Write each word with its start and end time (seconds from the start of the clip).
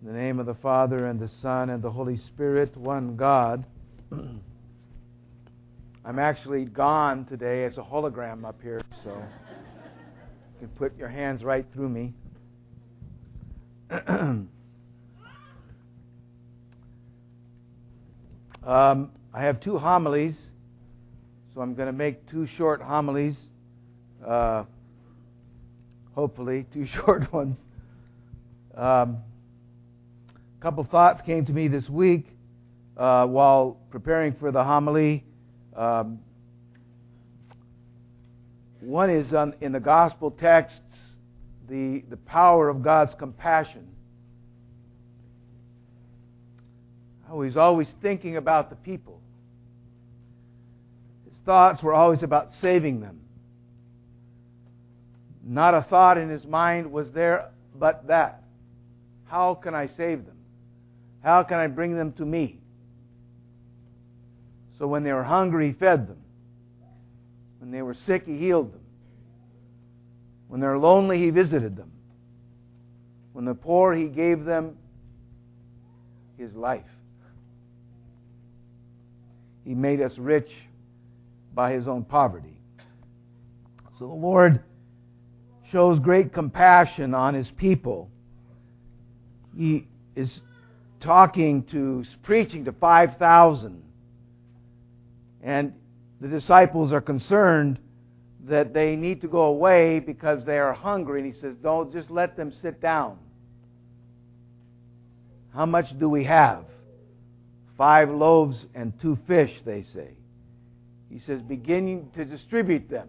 In 0.00 0.06
the 0.06 0.16
name 0.16 0.38
of 0.38 0.46
the 0.46 0.54
Father, 0.54 1.06
and 1.06 1.18
the 1.18 1.28
Son, 1.42 1.70
and 1.70 1.82
the 1.82 1.90
Holy 1.90 2.18
Spirit, 2.18 2.76
one 2.76 3.16
God. 3.16 3.64
I'm 4.12 4.40
actually 6.20 6.66
gone 6.66 7.24
today 7.24 7.64
as 7.64 7.78
a 7.78 7.82
hologram 7.82 8.44
up 8.44 8.62
here, 8.62 8.80
so 9.02 9.10
you 9.10 10.60
can 10.60 10.68
put 10.76 10.96
your 10.96 11.08
hands 11.08 11.42
right 11.42 11.66
through 11.74 11.88
me. 11.88 12.12
um, 18.64 19.10
I 19.34 19.42
have 19.42 19.58
two 19.58 19.78
homilies, 19.78 20.38
so 21.52 21.60
I'm 21.60 21.74
going 21.74 21.88
to 21.88 21.92
make 21.92 22.24
two 22.30 22.46
short 22.56 22.80
homilies. 22.80 23.36
Uh, 24.24 24.62
hopefully, 26.14 26.66
two 26.72 26.86
short 26.94 27.32
ones. 27.32 27.56
Um, 28.76 29.16
a 30.58 30.60
couple 30.60 30.82
thoughts 30.82 31.22
came 31.22 31.46
to 31.46 31.52
me 31.52 31.68
this 31.68 31.88
week 31.88 32.26
uh, 32.96 33.26
while 33.26 33.78
preparing 33.90 34.34
for 34.34 34.50
the 34.50 34.64
homily. 34.64 35.24
Um, 35.76 36.18
one 38.80 39.08
is 39.08 39.32
on, 39.32 39.54
in 39.60 39.70
the 39.70 39.78
gospel 39.78 40.32
texts, 40.32 40.80
the, 41.68 42.02
the 42.10 42.16
power 42.16 42.68
of 42.68 42.82
God's 42.82 43.14
compassion. 43.14 43.86
How 47.28 47.40
he's 47.42 47.56
always 47.56 47.88
thinking 48.02 48.36
about 48.36 48.68
the 48.68 48.76
people. 48.76 49.20
His 51.30 51.38
thoughts 51.44 51.84
were 51.84 51.94
always 51.94 52.24
about 52.24 52.50
saving 52.60 53.00
them. 53.00 53.20
Not 55.44 55.74
a 55.74 55.86
thought 55.88 56.18
in 56.18 56.28
his 56.28 56.44
mind 56.44 56.90
was 56.90 57.12
there 57.12 57.50
but 57.78 58.08
that. 58.08 58.42
How 59.26 59.54
can 59.54 59.72
I 59.72 59.86
save 59.86 60.26
them? 60.26 60.37
How 61.22 61.42
can 61.42 61.58
I 61.58 61.66
bring 61.66 61.96
them 61.96 62.12
to 62.12 62.24
me? 62.24 62.60
So 64.78 64.86
when 64.86 65.02
they 65.02 65.12
were 65.12 65.24
hungry, 65.24 65.68
he 65.68 65.72
fed 65.72 66.06
them. 66.08 66.18
When 67.58 67.70
they 67.70 67.82
were 67.82 67.94
sick, 67.94 68.24
he 68.26 68.38
healed 68.38 68.72
them. 68.72 68.80
When 70.46 70.60
they're 70.60 70.78
lonely, 70.78 71.18
he 71.18 71.30
visited 71.30 71.76
them. 71.76 71.90
When 73.32 73.44
the 73.44 73.54
poor, 73.54 73.94
he 73.94 74.06
gave 74.06 74.44
them 74.44 74.76
his 76.38 76.54
life. 76.54 76.84
He 79.64 79.74
made 79.74 80.00
us 80.00 80.16
rich 80.16 80.50
by 81.52 81.72
his 81.72 81.86
own 81.88 82.04
poverty. 82.04 82.56
So 83.98 84.06
the 84.06 84.14
Lord 84.14 84.62
shows 85.70 85.98
great 85.98 86.32
compassion 86.32 87.14
on 87.14 87.34
his 87.34 87.50
people. 87.50 88.10
He 89.56 89.88
is 90.14 90.40
talking 91.00 91.64
to, 91.64 92.04
preaching 92.22 92.64
to 92.64 92.72
5,000. 92.72 93.82
And 95.42 95.72
the 96.20 96.28
disciples 96.28 96.92
are 96.92 97.00
concerned 97.00 97.78
that 98.46 98.72
they 98.72 98.96
need 98.96 99.20
to 99.20 99.28
go 99.28 99.42
away 99.42 100.00
because 100.00 100.44
they 100.44 100.58
are 100.58 100.72
hungry. 100.72 101.20
And 101.20 101.32
he 101.32 101.38
says, 101.40 101.54
Don't 101.62 101.92
just 101.92 102.10
let 102.10 102.36
them 102.36 102.52
sit 102.60 102.80
down. 102.80 103.18
How 105.54 105.66
much 105.66 105.86
do 105.98 106.08
we 106.08 106.24
have? 106.24 106.64
Five 107.76 108.10
loaves 108.10 108.66
and 108.74 108.92
two 109.00 109.18
fish, 109.26 109.52
they 109.64 109.82
say. 109.94 110.10
He 111.10 111.20
says, 111.20 111.40
beginning 111.42 112.10
to 112.16 112.24
distribute 112.24 112.90
them 112.90 113.08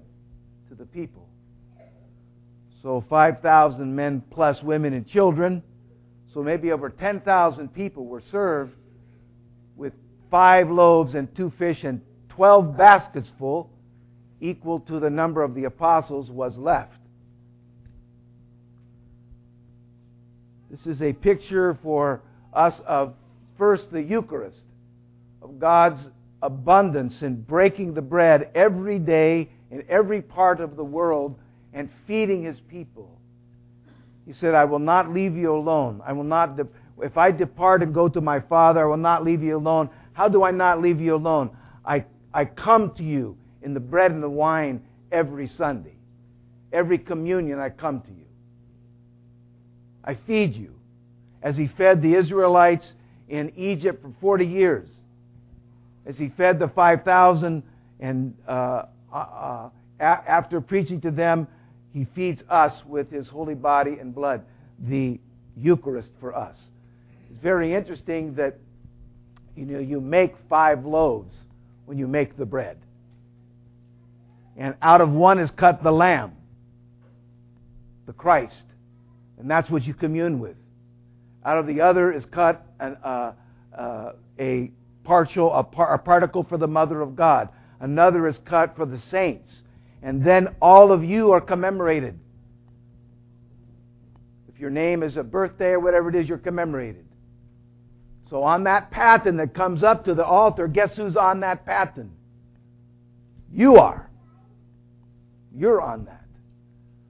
to 0.69 0.75
the 0.75 0.85
people. 0.85 1.27
So 2.81 3.03
5,000 3.09 3.93
men 3.93 4.23
plus 4.31 4.63
women 4.63 4.93
and 4.93 5.05
children. 5.07 5.61
So 6.33 6.44
maybe 6.44 6.72
over 6.72 6.89
10,000 6.89 7.73
people 7.73 8.05
were 8.05 8.22
served 8.31 8.73
with 9.75 9.94
five 10.30 10.69
loaves 10.69 11.16
and 11.16 11.33
two 11.36 11.52
fish 11.58 11.83
and 11.83 12.02
12 12.30 12.77
baskets 12.77 13.31
full, 13.39 13.69
equal 14.39 14.80
to 14.81 14.99
the 14.99 15.09
number 15.09 15.43
of 15.43 15.55
the 15.55 15.65
apostles, 15.65 16.30
was 16.30 16.55
left. 16.58 16.93
This 20.70 20.86
is 20.86 21.02
a 21.02 21.14
picture 21.14 21.77
for 21.81 22.21
us 22.53 22.80
of 22.86 23.14
first 23.58 23.92
the 23.92 24.02
Eucharist, 24.02 24.61
of 25.42 25.59
God's 25.59 25.99
abundance 26.42 27.21
in 27.21 27.42
breaking 27.42 27.95
the 27.95 28.02
bread 28.02 28.49
every 28.55 28.99
day 28.99 29.49
in 29.71 29.83
every 29.89 30.21
part 30.21 30.61
of 30.61 30.76
the 30.76 30.83
world 30.83 31.37
and 31.73 31.89
feeding 32.08 32.43
his 32.43 32.59
people. 32.70 33.20
He 34.29 34.35
said, 34.35 34.53
I 34.53 34.63
will 34.63 34.77
not 34.77 35.11
leave 35.11 35.35
you 35.35 35.55
alone. 35.55 36.03
I 36.05 36.13
will 36.13 36.23
not, 36.23 36.55
de- 36.55 36.67
if 37.01 37.17
I 37.17 37.31
depart 37.31 37.81
and 37.81 37.91
go 37.91 38.07
to 38.07 38.21
my 38.21 38.39
Father, 38.39 38.81
I 38.81 38.85
will 38.85 38.95
not 38.95 39.25
leave 39.25 39.41
you 39.41 39.57
alone. 39.57 39.89
How 40.13 40.27
do 40.27 40.43
I 40.43 40.51
not 40.51 40.79
leave 40.79 41.01
you 41.01 41.15
alone? 41.15 41.49
I, 41.83 42.05
I 42.31 42.45
come 42.45 42.93
to 42.97 43.03
you 43.03 43.35
in 43.63 43.73
the 43.73 43.79
bread 43.79 44.11
and 44.11 44.21
the 44.21 44.29
wine 44.29 44.83
every 45.11 45.47
Sunday. 45.47 45.95
Every 46.71 46.99
communion, 46.99 47.57
I 47.57 47.69
come 47.69 48.01
to 48.01 48.09
you. 48.09 48.27
I 50.03 50.15
feed 50.27 50.53
you. 50.53 50.75
As 51.41 51.57
he 51.57 51.65
fed 51.65 52.03
the 52.03 52.13
Israelites 52.13 52.91
in 53.29 53.51
Egypt 53.57 54.03
for 54.03 54.13
40 54.21 54.45
years, 54.45 54.89
as 56.05 56.19
he 56.19 56.29
fed 56.37 56.59
the 56.59 56.67
5,000 56.67 57.63
and 57.99 58.37
uh, 58.47 58.83
uh, 59.11 59.15
uh 59.15 59.69
after 59.99 60.61
preaching 60.61 61.01
to 61.01 61.09
them, 61.09 61.47
he 61.94 62.05
feeds 62.16 62.42
us 62.50 62.73
with 62.86 63.10
his 63.10 63.27
holy 63.27 63.55
body 63.55 63.98
and 64.00 64.14
blood, 64.14 64.44
the 64.80 65.20
Eucharist 65.58 66.10
for 66.20 66.36
us. 66.36 66.55
It's 67.30 67.42
very 67.42 67.73
interesting 67.73 68.36
that 68.36 68.58
you 69.55 69.66
know 69.66 69.80
you 69.80 70.00
make 70.00 70.36
five 70.48 70.86
loaves 70.86 71.33
when 71.86 71.98
you 71.98 72.08
make 72.08 72.38
the 72.38 72.45
bread. 72.45 72.77
And 74.58 74.76
out 74.82 75.02
of 75.02 75.10
one 75.10 75.39
is 75.39 75.50
cut 75.52 75.83
the 75.83 75.92
lamb, 75.92 76.33
the 78.06 78.14
Christ. 78.14 78.64
And 79.38 79.50
that's 79.50 79.70
what 79.70 79.86
you 79.86 79.94
commune 79.94 80.39
with. 80.39 80.58
Out 81.45 81.58
of 81.58 81.66
the 81.66 81.80
other 81.80 82.11
is 82.11 82.26
cut 82.26 82.66
an, 82.80 82.98
uh, 83.04 83.32
uh, 83.77 84.11
a 84.38 84.71
partial, 85.06 85.54
a, 85.54 85.64
par- 85.64 85.94
a 85.94 85.98
particle 85.98 86.44
for 86.44 86.58
the 86.58 86.67
mother 86.67 87.02
of 87.02 87.16
God. 87.16 87.48
Another 87.80 88.27
is 88.27 88.36
cut 88.45 88.76
for 88.76 88.86
the 88.86 89.00
saints 89.10 89.50
and 90.02 90.23
then 90.26 90.55
all 90.61 90.92
of 90.92 91.04
you 91.04 91.32
are 91.32 91.42
commemorated. 91.42 92.17
If 94.54 94.60
your 94.60 94.70
name 94.70 95.04
is 95.04 95.17
a 95.17 95.23
birthday 95.23 95.71
or 95.71 95.80
whatever 95.80 96.10
it 96.10 96.15
is, 96.15 96.27
you're 96.27 96.37
commemorated. 96.37 97.05
So 98.30 98.43
on 98.43 98.64
that 98.65 98.92
paten 98.92 99.38
that 99.38 99.54
comes 99.54 99.83
up 99.83 100.05
to 100.05 100.14
the 100.14 100.26
altar, 100.26 100.67
guess 100.67 100.95
who's 100.95 101.17
on 101.17 101.39
that 101.39 101.65
paten? 101.65 102.11
You 103.52 103.77
are. 103.77 104.09
You're 105.55 105.82
on 105.82 106.05
that. 106.05 106.26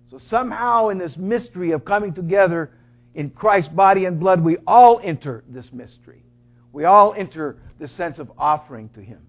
So 0.10 0.20
somehow 0.30 0.90
in 0.90 0.98
this 0.98 1.16
mystery 1.18 1.72
of 1.72 1.86
coming 1.86 2.14
together 2.14 2.72
in 3.14 3.30
Christ's 3.32 3.70
body 3.72 4.06
and 4.06 4.20
blood, 4.20 4.42
we 4.42 4.58
all 4.66 5.00
enter 5.04 5.44
this 5.48 5.66
mystery. 5.74 6.24
We 6.72 6.86
all 6.86 7.14
enter 7.18 7.58
the 7.80 7.88
sense 7.88 8.18
of 8.18 8.32
offering 8.38 8.90
to 8.96 9.02
Him. 9.02 9.20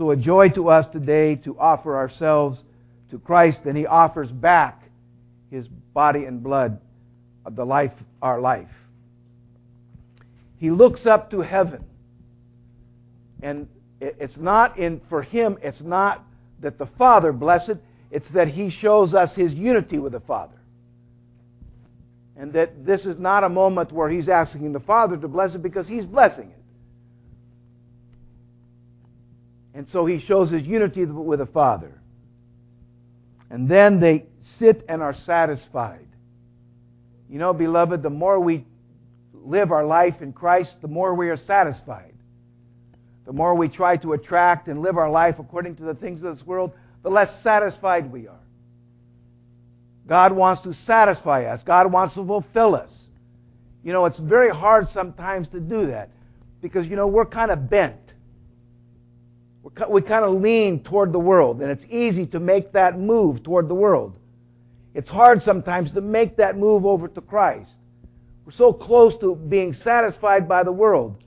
So, 0.00 0.12
a 0.12 0.16
joy 0.16 0.48
to 0.54 0.70
us 0.70 0.86
today 0.90 1.34
to 1.44 1.58
offer 1.58 1.94
ourselves 1.94 2.58
to 3.10 3.18
Christ, 3.18 3.58
and 3.66 3.76
He 3.76 3.84
offers 3.84 4.30
back 4.30 4.82
His 5.50 5.68
body 5.92 6.24
and 6.24 6.42
blood 6.42 6.80
of 7.44 7.54
the 7.54 7.66
life, 7.66 7.92
our 8.22 8.40
life. 8.40 8.70
He 10.56 10.70
looks 10.70 11.04
up 11.04 11.30
to 11.32 11.42
heaven. 11.42 11.84
And 13.42 13.68
it's 14.00 14.38
not 14.38 14.78
in, 14.78 15.02
for 15.10 15.20
Him, 15.20 15.58
it's 15.60 15.82
not 15.82 16.24
that 16.60 16.78
the 16.78 16.88
Father 16.96 17.30
blessed, 17.30 17.68
it 17.68 17.84
it's 18.10 18.28
that 18.30 18.48
He 18.48 18.70
shows 18.70 19.12
us 19.12 19.34
His 19.34 19.52
unity 19.52 19.98
with 19.98 20.12
the 20.12 20.20
Father. 20.20 20.56
And 22.38 22.54
that 22.54 22.86
this 22.86 23.04
is 23.04 23.18
not 23.18 23.44
a 23.44 23.50
moment 23.50 23.92
where 23.92 24.08
He's 24.08 24.30
asking 24.30 24.72
the 24.72 24.80
Father 24.80 25.18
to 25.18 25.28
bless 25.28 25.54
it 25.54 25.62
because 25.62 25.86
He's 25.86 26.06
blessing 26.06 26.48
it. 26.48 26.59
And 29.80 29.88
so 29.88 30.04
he 30.04 30.20
shows 30.20 30.50
his 30.50 30.66
unity 30.66 31.06
with 31.06 31.38
the 31.38 31.46
Father. 31.46 31.98
And 33.48 33.66
then 33.66 33.98
they 33.98 34.26
sit 34.58 34.84
and 34.90 35.00
are 35.00 35.14
satisfied. 35.14 36.06
You 37.30 37.38
know, 37.38 37.54
beloved, 37.54 38.02
the 38.02 38.10
more 38.10 38.38
we 38.38 38.66
live 39.32 39.72
our 39.72 39.86
life 39.86 40.20
in 40.20 40.34
Christ, 40.34 40.76
the 40.82 40.88
more 40.88 41.14
we 41.14 41.30
are 41.30 41.38
satisfied. 41.38 42.12
The 43.24 43.32
more 43.32 43.54
we 43.54 43.70
try 43.70 43.96
to 43.96 44.12
attract 44.12 44.68
and 44.68 44.82
live 44.82 44.98
our 44.98 45.10
life 45.10 45.36
according 45.38 45.76
to 45.76 45.84
the 45.84 45.94
things 45.94 46.22
of 46.22 46.36
this 46.36 46.46
world, 46.46 46.72
the 47.02 47.08
less 47.08 47.30
satisfied 47.42 48.12
we 48.12 48.28
are. 48.28 48.44
God 50.06 50.32
wants 50.32 50.62
to 50.64 50.74
satisfy 50.84 51.44
us. 51.44 51.62
God 51.64 51.90
wants 51.90 52.14
to 52.16 52.26
fulfill 52.26 52.74
us. 52.74 52.90
You 53.82 53.94
know, 53.94 54.04
it's 54.04 54.18
very 54.18 54.50
hard 54.50 54.88
sometimes 54.92 55.48
to 55.48 55.58
do 55.58 55.86
that 55.86 56.10
because, 56.60 56.86
you 56.86 56.96
know, 56.96 57.06
we're 57.06 57.24
kind 57.24 57.50
of 57.50 57.70
bent 57.70 58.09
we 59.62 60.02
kind 60.02 60.24
of 60.24 60.40
lean 60.40 60.82
toward 60.82 61.12
the 61.12 61.18
world, 61.18 61.60
and 61.60 61.70
it's 61.70 61.84
easy 61.90 62.26
to 62.26 62.40
make 62.40 62.72
that 62.72 62.98
move 62.98 63.42
toward 63.42 63.68
the 63.68 63.74
world. 63.74 64.16
It's 64.94 65.08
hard 65.08 65.42
sometimes 65.42 65.92
to 65.92 66.00
make 66.00 66.36
that 66.36 66.56
move 66.56 66.86
over 66.86 67.08
to 67.08 67.20
Christ. 67.20 67.70
We're 68.44 68.52
so 68.52 68.72
close 68.72 69.14
to 69.20 69.34
being 69.34 69.74
satisfied 69.74 70.48
by 70.48 70.64
the 70.64 70.72
world. 70.72 71.22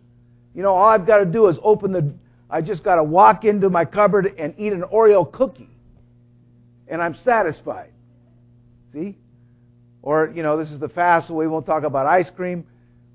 You 0.54 0.64
know, 0.64 0.74
all 0.74 0.90
I've 0.90 1.06
got 1.06 1.18
to 1.18 1.26
do 1.26 1.48
is 1.48 1.58
open 1.64 1.92
the. 1.92 2.14
I 2.50 2.62
just 2.62 2.84
got 2.84 2.96
to 2.96 3.04
walk 3.04 3.46
into 3.46 3.70
my 3.70 3.86
cupboard 3.86 4.36
and 4.38 4.54
eat 4.58 4.74
an 4.74 4.84
Oreo 4.84 5.32
cookie, 5.32 5.70
and 6.88 7.02
I'm 7.02 7.16
satisfied. 7.24 7.92
See? 8.94 9.16
Or, 10.02 10.32
you 10.36 10.44
know, 10.44 10.58
this 10.58 10.70
is 10.70 10.80
the 10.80 10.90
fast, 10.90 11.30
so 11.30 11.34
we 11.34 11.48
won't 11.48 11.66
talk 11.66 11.84
about 11.84 12.06
ice 12.06 12.30
cream, 12.36 12.66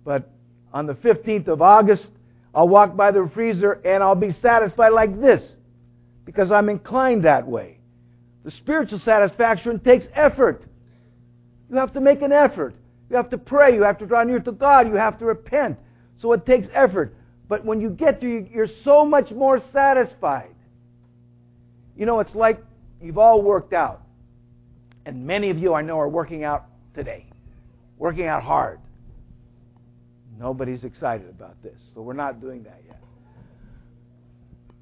but 0.04 0.30
on 0.72 0.86
the 0.86 0.94
15th 0.94 1.48
of 1.48 1.60
August, 1.60 2.08
I'll 2.54 2.68
walk 2.68 2.96
by 2.96 3.10
the 3.10 3.30
freezer 3.34 3.72
and 3.84 4.02
I'll 4.02 4.14
be 4.14 4.34
satisfied 4.40 4.90
like 4.90 5.20
this 5.20 5.42
because 6.24 6.50
I'm 6.50 6.68
inclined 6.68 7.24
that 7.24 7.46
way. 7.46 7.78
The 8.44 8.50
spiritual 8.50 9.00
satisfaction 9.00 9.80
takes 9.80 10.06
effort. 10.14 10.64
You 11.70 11.76
have 11.76 11.92
to 11.94 12.00
make 12.00 12.22
an 12.22 12.32
effort. 12.32 12.74
You 13.10 13.16
have 13.16 13.30
to 13.30 13.38
pray. 13.38 13.74
You 13.74 13.82
have 13.82 13.98
to 13.98 14.06
draw 14.06 14.22
near 14.24 14.40
to 14.40 14.52
God. 14.52 14.88
You 14.88 14.94
have 14.94 15.18
to 15.18 15.26
repent. 15.26 15.78
So 16.20 16.32
it 16.32 16.46
takes 16.46 16.68
effort. 16.72 17.14
But 17.48 17.64
when 17.64 17.80
you 17.80 17.90
get 17.90 18.20
there, 18.20 18.40
you're 18.40 18.68
so 18.84 19.04
much 19.04 19.30
more 19.30 19.62
satisfied. 19.72 20.54
You 21.96 22.06
know, 22.06 22.20
it's 22.20 22.34
like 22.34 22.62
you've 23.00 23.18
all 23.18 23.42
worked 23.42 23.72
out. 23.72 24.02
And 25.06 25.26
many 25.26 25.50
of 25.50 25.58
you 25.58 25.74
I 25.74 25.82
know 25.82 25.98
are 25.98 26.08
working 26.08 26.44
out 26.44 26.66
today, 26.94 27.26
working 27.96 28.26
out 28.26 28.42
hard. 28.42 28.78
Nobody's 30.38 30.84
excited 30.84 31.28
about 31.28 31.60
this, 31.62 31.80
so 31.94 32.00
we're 32.00 32.12
not 32.12 32.40
doing 32.40 32.62
that 32.62 32.80
yet. 32.86 33.00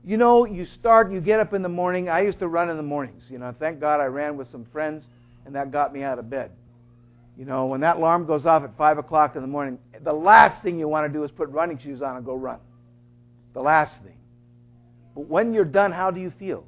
You 0.05 0.17
know, 0.17 0.45
you 0.45 0.67
start, 0.67 1.11
you 1.11 1.21
get 1.21 1.41
up 1.41 1.55
in 1.55 1.63
the 1.63 1.69
morning. 1.69 2.09
I 2.09 2.21
used 2.21 2.39
to 2.41 2.49
run 2.49 2.69
in 2.69 2.77
the 2.77 2.83
mornings. 2.83 3.25
You 3.29 3.39
know, 3.39 3.55
thank 3.59 3.81
God 3.81 4.01
I 4.01 4.05
ran 4.05 4.37
with 4.37 4.51
some 4.51 4.67
friends, 4.67 5.03
and 5.45 5.55
that 5.55 5.73
got 5.73 5.93
me 5.93 6.03
out 6.03 6.19
of 6.19 6.29
bed. 6.31 6.53
You 7.39 7.45
know, 7.45 7.67
when 7.67 7.81
that 7.81 7.97
alarm 7.97 8.27
goes 8.27 8.47
off 8.47 8.63
at 8.63 8.77
5 8.77 8.99
o'clock 8.99 9.35
in 9.35 9.43
the 9.43 9.49
morning, 9.49 9.79
the 10.03 10.13
last 10.13 10.63
thing 10.63 10.79
you 10.79 10.89
want 10.89 11.07
to 11.07 11.13
do 11.13 11.25
is 11.25 11.31
put 11.31 11.49
running 11.49 11.79
shoes 11.79 12.03
on 12.03 12.17
and 12.17 12.25
go 12.25 12.35
run. 12.35 12.59
The 13.53 13.61
last 13.61 13.95
thing. 14.05 14.17
But 15.15 15.29
when 15.29 15.53
you're 15.55 15.65
done, 15.65 15.91
how 15.91 16.11
do 16.11 16.21
you 16.21 16.33
feel? 16.39 16.67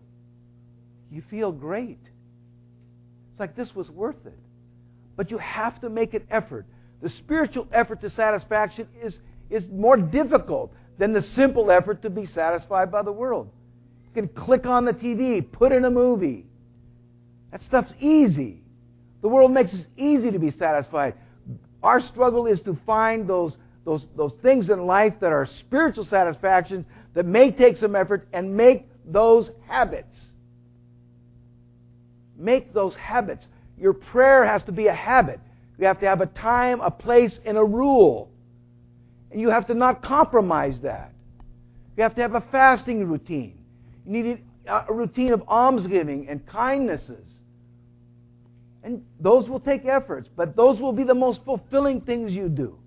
You 1.11 1.23
feel 1.31 1.53
great. 1.53 2.01
It's 3.31 3.41
like 3.41 3.55
this 3.55 3.75
was 3.75 3.91
worth 3.91 4.27
it. 4.27 4.39
But 5.17 5.31
you 5.31 5.39
have 5.39 5.81
to 5.83 5.91
make 5.91 6.15
an 6.15 6.27
effort. 6.31 6.67
The 7.03 7.11
spiritual 7.11 7.67
effort 7.73 8.01
to 8.01 8.11
satisfaction 8.11 8.89
is, 9.03 9.19
is 9.51 9.67
more 9.69 9.97
difficult 9.97 10.73
than 10.99 11.13
the 11.13 11.23
simple 11.23 11.71
effort 11.71 12.03
to 12.03 12.11
be 12.11 12.27
satisfied 12.27 12.91
by 12.91 13.03
the 13.03 13.13
world. 13.13 13.49
You 14.07 14.23
can 14.23 14.29
click 14.29 14.67
on 14.67 14.85
the 14.85 14.93
TV, 14.93 15.51
put 15.51 15.71
in 15.73 15.85
a 15.85 15.91
movie. 15.91 16.45
That 17.53 17.63
stuff's 17.63 17.95
easy. 18.01 18.63
The 19.23 19.29
world 19.29 19.53
makes 19.53 19.73
it 19.73 19.87
easy 19.97 20.31
to 20.31 20.39
be 20.39 20.51
satisfied. 20.51 21.15
Our 21.83 22.01
struggle 22.01 22.47
is 22.47 22.61
to 22.63 22.77
find 22.85 23.29
those, 23.29 23.57
those, 23.85 24.07
those 24.17 24.33
things 24.43 24.69
in 24.69 24.87
life 24.87 25.15
that 25.21 25.33
are 25.33 25.47
spiritual 25.61 26.05
satisfactions 26.05 26.85
that 27.15 27.25
may 27.25 27.51
take 27.53 27.77
some 27.77 27.95
effort 27.95 28.29
and 28.33 28.57
make 28.57 28.87
those 29.07 29.51
habits. 29.67 30.17
Make 32.37 32.73
those 32.75 32.95
habits. 32.97 33.47
Your 33.79 33.93
prayer 33.93 34.45
has 34.45 34.63
to 34.65 34.73
be 34.73 34.89
a 34.89 34.95
habit. 34.95 35.41
You 35.79 35.87
have 35.87 36.01
to 36.01 36.07
have 36.07 36.21
a 36.21 36.27
time, 36.27 36.81
a 36.81 36.91
place, 36.91 37.39
and 37.45 37.57
a 37.57 37.65
rule. 37.65 38.31
And 39.31 39.41
you 39.41 39.49
have 39.51 39.67
to 39.69 39.75
not 39.75 40.03
compromise 40.03 40.81
that. 40.83 41.13
You 41.97 42.03
have 42.03 42.15
to 42.17 42.23
have 42.23 42.35
a 42.35 42.45
fasting 42.53 43.07
routine. 43.07 43.59
You 44.07 44.23
need 44.23 44.43
a 44.67 44.93
routine 44.93 45.33
of 45.33 45.43
almsgiving 45.49 46.29
and 46.29 46.45
kindnesses. 46.47 47.27
And 48.83 49.05
those 49.21 49.49
will 49.49 49.61
take 49.61 49.85
efforts, 49.85 50.29
but 50.35 50.57
those 50.57 50.81
will 50.81 50.93
be 50.93 51.05
the 51.05 51.15
most 51.15 51.45
fulfilling 51.45 52.01
things 52.01 52.33
you 52.33 52.49
do. 52.49 52.79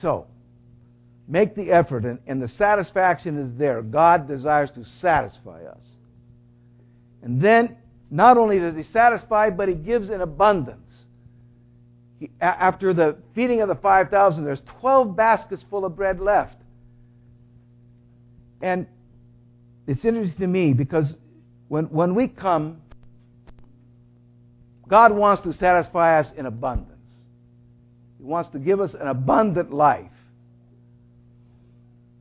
So, 0.00 0.26
make 1.28 1.54
the 1.54 1.70
effort, 1.70 2.04
and, 2.04 2.18
and 2.26 2.40
the 2.40 2.48
satisfaction 2.48 3.38
is 3.38 3.58
there. 3.58 3.82
God 3.82 4.26
desires 4.26 4.70
to 4.74 4.84
satisfy 5.00 5.64
us. 5.64 5.82
And 7.22 7.40
then 7.40 7.76
not 8.10 8.36
only 8.36 8.58
does 8.58 8.76
he 8.76 8.82
satisfy, 8.82 9.50
but 9.50 9.68
he 9.68 9.74
gives 9.74 10.10
in 10.10 10.20
abundance. 10.20 10.90
He, 12.18 12.30
after 12.40 12.92
the 12.92 13.16
feeding 13.34 13.60
of 13.60 13.68
the 13.68 13.76
5,000, 13.76 14.44
there's 14.44 14.62
12 14.80 15.16
baskets 15.16 15.64
full 15.70 15.84
of 15.84 15.94
bread 15.96 16.20
left. 16.20 16.56
And 18.60 18.86
it's 19.86 20.04
interesting 20.04 20.40
to 20.40 20.46
me 20.46 20.72
because 20.72 21.14
when, 21.68 21.84
when 21.86 22.14
we 22.14 22.28
come, 22.28 22.82
God 24.88 25.12
wants 25.12 25.44
to 25.44 25.52
satisfy 25.54 26.18
us 26.18 26.26
in 26.36 26.46
abundance. 26.46 26.90
He 28.18 28.24
wants 28.24 28.50
to 28.50 28.58
give 28.58 28.80
us 28.80 28.92
an 29.00 29.06
abundant 29.06 29.72
life. 29.72 30.10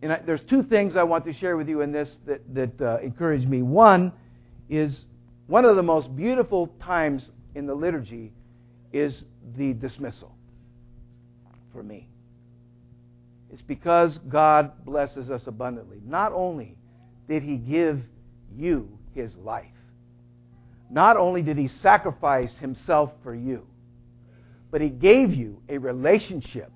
And 0.01 0.13
I, 0.13 0.21
there's 0.25 0.41
two 0.49 0.63
things 0.63 0.95
I 0.95 1.03
want 1.03 1.25
to 1.25 1.33
share 1.33 1.57
with 1.57 1.67
you 1.67 1.81
in 1.81 1.91
this 1.91 2.09
that, 2.25 2.41
that 2.53 2.81
uh, 2.81 2.99
encourage 3.01 3.45
me. 3.45 3.63
One 3.63 4.13
is 4.69 5.01
one 5.49 5.65
of 5.65 5.75
the 5.75 5.83
most 5.83 6.15
beautiful 6.15 6.67
times 6.79 7.27
in 7.55 7.65
the 7.65 7.73
liturgy 7.73 8.31
is 8.93 9.23
the 9.57 9.73
dismissal 9.73 10.31
for 11.73 11.81
me. 11.81 12.07
It's 13.51 13.63
because 13.63 14.19
God 14.29 14.85
blesses 14.85 15.31
us 15.31 15.41
abundantly. 15.47 15.97
Not 16.05 16.33
only 16.33 16.77
did 17.27 17.41
He 17.41 17.57
give 17.57 17.99
you 18.55 18.95
His 19.15 19.35
life, 19.37 19.65
not 20.91 21.17
only 21.17 21.41
did 21.41 21.57
He 21.57 21.67
sacrifice 21.81 22.53
Himself 22.59 23.09
for 23.23 23.33
you, 23.33 23.65
but 24.69 24.81
He 24.81 24.89
gave 24.89 25.33
you 25.33 25.63
a 25.67 25.79
relationship 25.79 26.71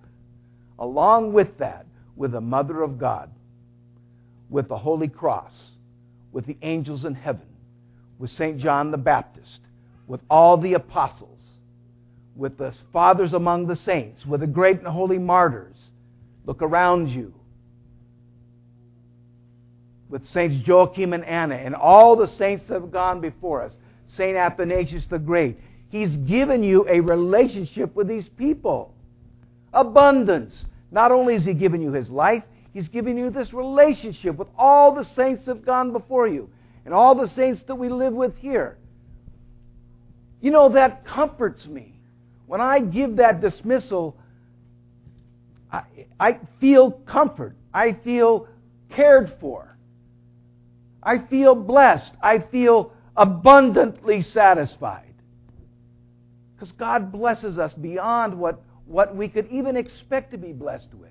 along 0.79 1.31
with 1.31 1.59
that 1.59 1.85
with 2.15 2.31
the 2.31 2.41
Mother 2.41 2.81
of 2.81 2.97
God, 2.97 3.29
with 4.49 4.67
the 4.67 4.77
Holy 4.77 5.09
Cross, 5.09 5.53
with 6.31 6.47
the 6.47 6.57
angels 6.63 7.05
in 7.05 7.13
heaven 7.13 7.52
with 8.23 8.31
St. 8.31 8.57
John 8.57 8.89
the 8.89 8.97
Baptist, 8.97 9.59
with 10.07 10.21
all 10.29 10.55
the 10.55 10.75
apostles, 10.75 11.41
with 12.37 12.57
the 12.57 12.73
fathers 12.93 13.33
among 13.33 13.67
the 13.67 13.75
saints, 13.75 14.25
with 14.25 14.39
the 14.39 14.47
great 14.47 14.77
and 14.77 14.87
holy 14.87 15.17
martyrs. 15.17 15.75
Look 16.45 16.61
around 16.61 17.09
you. 17.09 17.33
With 20.07 20.25
Saints 20.27 20.65
Joachim 20.65 21.11
and 21.11 21.25
Anna 21.25 21.55
and 21.55 21.75
all 21.75 22.15
the 22.15 22.29
saints 22.29 22.63
that 22.69 22.75
have 22.75 22.93
gone 22.93 23.19
before 23.19 23.61
us, 23.61 23.73
St. 24.15 24.37
Athanasius 24.37 25.05
the 25.09 25.19
Great. 25.19 25.59
He's 25.89 26.15
given 26.15 26.63
you 26.63 26.87
a 26.87 27.01
relationship 27.01 27.93
with 27.93 28.07
these 28.07 28.29
people. 28.37 28.93
Abundance. 29.73 30.53
Not 30.91 31.11
only 31.11 31.33
has 31.33 31.43
He 31.43 31.53
given 31.53 31.81
you 31.81 31.91
His 31.91 32.09
life, 32.09 32.43
He's 32.71 32.87
given 32.87 33.17
you 33.17 33.31
this 33.31 33.51
relationship 33.51 34.37
with 34.37 34.47
all 34.57 34.95
the 34.95 35.03
saints 35.03 35.43
that 35.43 35.57
have 35.57 35.65
gone 35.65 35.91
before 35.91 36.29
you 36.29 36.49
and 36.85 36.93
all 36.93 37.15
the 37.15 37.27
saints 37.29 37.61
that 37.67 37.75
we 37.75 37.89
live 37.89 38.13
with 38.13 38.35
here. 38.37 38.77
You 40.41 40.51
know, 40.51 40.69
that 40.69 41.05
comforts 41.05 41.65
me. 41.65 41.99
When 42.47 42.59
I 42.59 42.79
give 42.79 43.17
that 43.17 43.39
dismissal, 43.39 44.17
I, 45.71 45.83
I 46.19 46.39
feel 46.59 46.91
comfort. 46.91 47.55
I 47.73 47.93
feel 47.93 48.47
cared 48.89 49.33
for. 49.39 49.75
I 51.01 51.19
feel 51.19 51.55
blessed. 51.55 52.11
I 52.21 52.39
feel 52.39 52.93
abundantly 53.15 54.21
satisfied. 54.21 55.13
Because 56.55 56.71
God 56.73 57.11
blesses 57.11 57.57
us 57.57 57.73
beyond 57.73 58.37
what, 58.37 58.61
what 58.85 59.15
we 59.15 59.29
could 59.29 59.47
even 59.49 59.77
expect 59.77 60.31
to 60.31 60.37
be 60.37 60.51
blessed 60.51 60.93
with. 60.93 61.09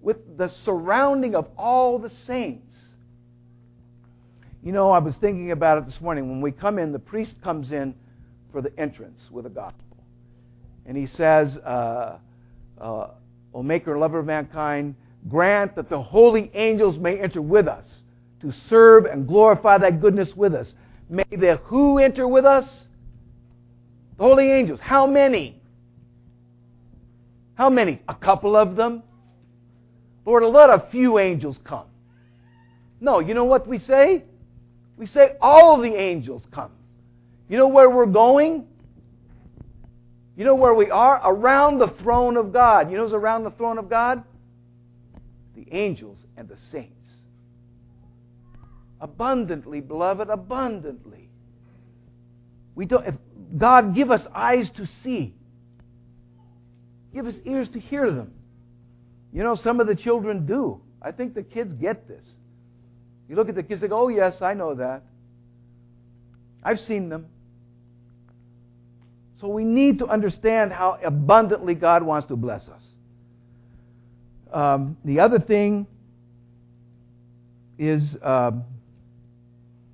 With 0.00 0.38
the 0.38 0.48
surrounding 0.64 1.34
of 1.34 1.48
all 1.56 1.98
the 1.98 2.10
saints 2.26 2.65
you 4.66 4.72
know, 4.72 4.90
I 4.90 4.98
was 4.98 5.14
thinking 5.18 5.52
about 5.52 5.78
it 5.78 5.86
this 5.86 6.00
morning. 6.00 6.28
When 6.28 6.40
we 6.40 6.50
come 6.50 6.80
in, 6.80 6.90
the 6.90 6.98
priest 6.98 7.36
comes 7.40 7.70
in 7.70 7.94
for 8.50 8.60
the 8.60 8.76
entrance 8.76 9.20
with 9.30 9.46
a 9.46 9.48
gospel. 9.48 9.96
And 10.84 10.96
he 10.96 11.06
says, 11.06 11.56
uh, 11.58 12.18
uh, 12.80 13.10
O 13.54 13.62
Maker, 13.62 13.96
lover 13.96 14.18
of 14.18 14.26
mankind, 14.26 14.96
grant 15.28 15.76
that 15.76 15.88
the 15.88 16.02
holy 16.02 16.50
angels 16.52 16.98
may 16.98 17.16
enter 17.16 17.40
with 17.40 17.68
us 17.68 17.86
to 18.40 18.52
serve 18.68 19.04
and 19.04 19.28
glorify 19.28 19.78
thy 19.78 19.92
goodness 19.92 20.34
with 20.34 20.52
us. 20.52 20.74
May 21.08 21.22
the 21.30 21.60
who 21.66 22.00
enter 22.00 22.26
with 22.26 22.44
us? 22.44 22.66
The 24.16 24.24
holy 24.24 24.50
angels. 24.50 24.80
How 24.80 25.06
many? 25.06 25.62
How 27.54 27.70
many? 27.70 28.02
A 28.08 28.16
couple 28.16 28.56
of 28.56 28.74
them? 28.74 29.04
Lord, 30.24 30.42
let 30.42 30.70
a 30.70 30.88
few 30.90 31.20
angels 31.20 31.56
come. 31.62 31.86
No, 33.00 33.20
you 33.20 33.32
know 33.32 33.44
what 33.44 33.68
we 33.68 33.78
say? 33.78 34.24
We 34.96 35.06
say 35.06 35.32
all 35.40 35.80
the 35.80 35.94
angels 35.94 36.46
come. 36.50 36.72
You 37.48 37.58
know 37.58 37.68
where 37.68 37.90
we're 37.90 38.06
going? 38.06 38.66
You 40.36 40.44
know 40.44 40.54
where 40.54 40.74
we 40.74 40.90
are? 40.90 41.20
Around 41.24 41.78
the 41.78 41.88
throne 42.02 42.36
of 42.36 42.52
God. 42.52 42.90
You 42.90 42.96
know 42.96 43.04
who's 43.04 43.12
around 43.12 43.44
the 43.44 43.50
throne 43.50 43.78
of 43.78 43.88
God? 43.88 44.22
The 45.54 45.66
angels 45.72 46.18
and 46.36 46.48
the 46.48 46.58
saints. 46.70 46.92
Abundantly, 49.00 49.80
beloved, 49.80 50.28
abundantly. 50.28 51.30
We 52.74 52.84
don't, 52.84 53.06
if 53.06 53.14
God 53.56 53.94
give 53.94 54.10
us 54.10 54.20
eyes 54.34 54.70
to 54.76 54.86
see. 55.02 55.34
Give 57.14 57.26
us 57.26 57.34
ears 57.44 57.68
to 57.70 57.80
hear 57.80 58.10
them. 58.10 58.32
You 59.32 59.42
know, 59.42 59.54
some 59.54 59.80
of 59.80 59.86
the 59.86 59.94
children 59.94 60.46
do. 60.46 60.80
I 61.00 61.12
think 61.12 61.34
the 61.34 61.42
kids 61.42 61.72
get 61.74 62.06
this. 62.08 62.24
You 63.28 63.36
look 63.36 63.48
at 63.48 63.54
the 63.54 63.62
kids 63.62 63.82
and 63.82 63.90
go, 63.90 64.02
oh, 64.02 64.08
yes, 64.08 64.40
I 64.40 64.54
know 64.54 64.74
that. 64.74 65.02
I've 66.62 66.80
seen 66.80 67.08
them. 67.08 67.26
So 69.40 69.48
we 69.48 69.64
need 69.64 69.98
to 69.98 70.06
understand 70.06 70.72
how 70.72 70.98
abundantly 71.04 71.74
God 71.74 72.02
wants 72.02 72.28
to 72.28 72.36
bless 72.36 72.68
us. 72.68 72.86
Um, 74.52 74.96
the 75.04 75.20
other 75.20 75.38
thing 75.38 75.86
is 77.78 78.16
um, 78.22 78.64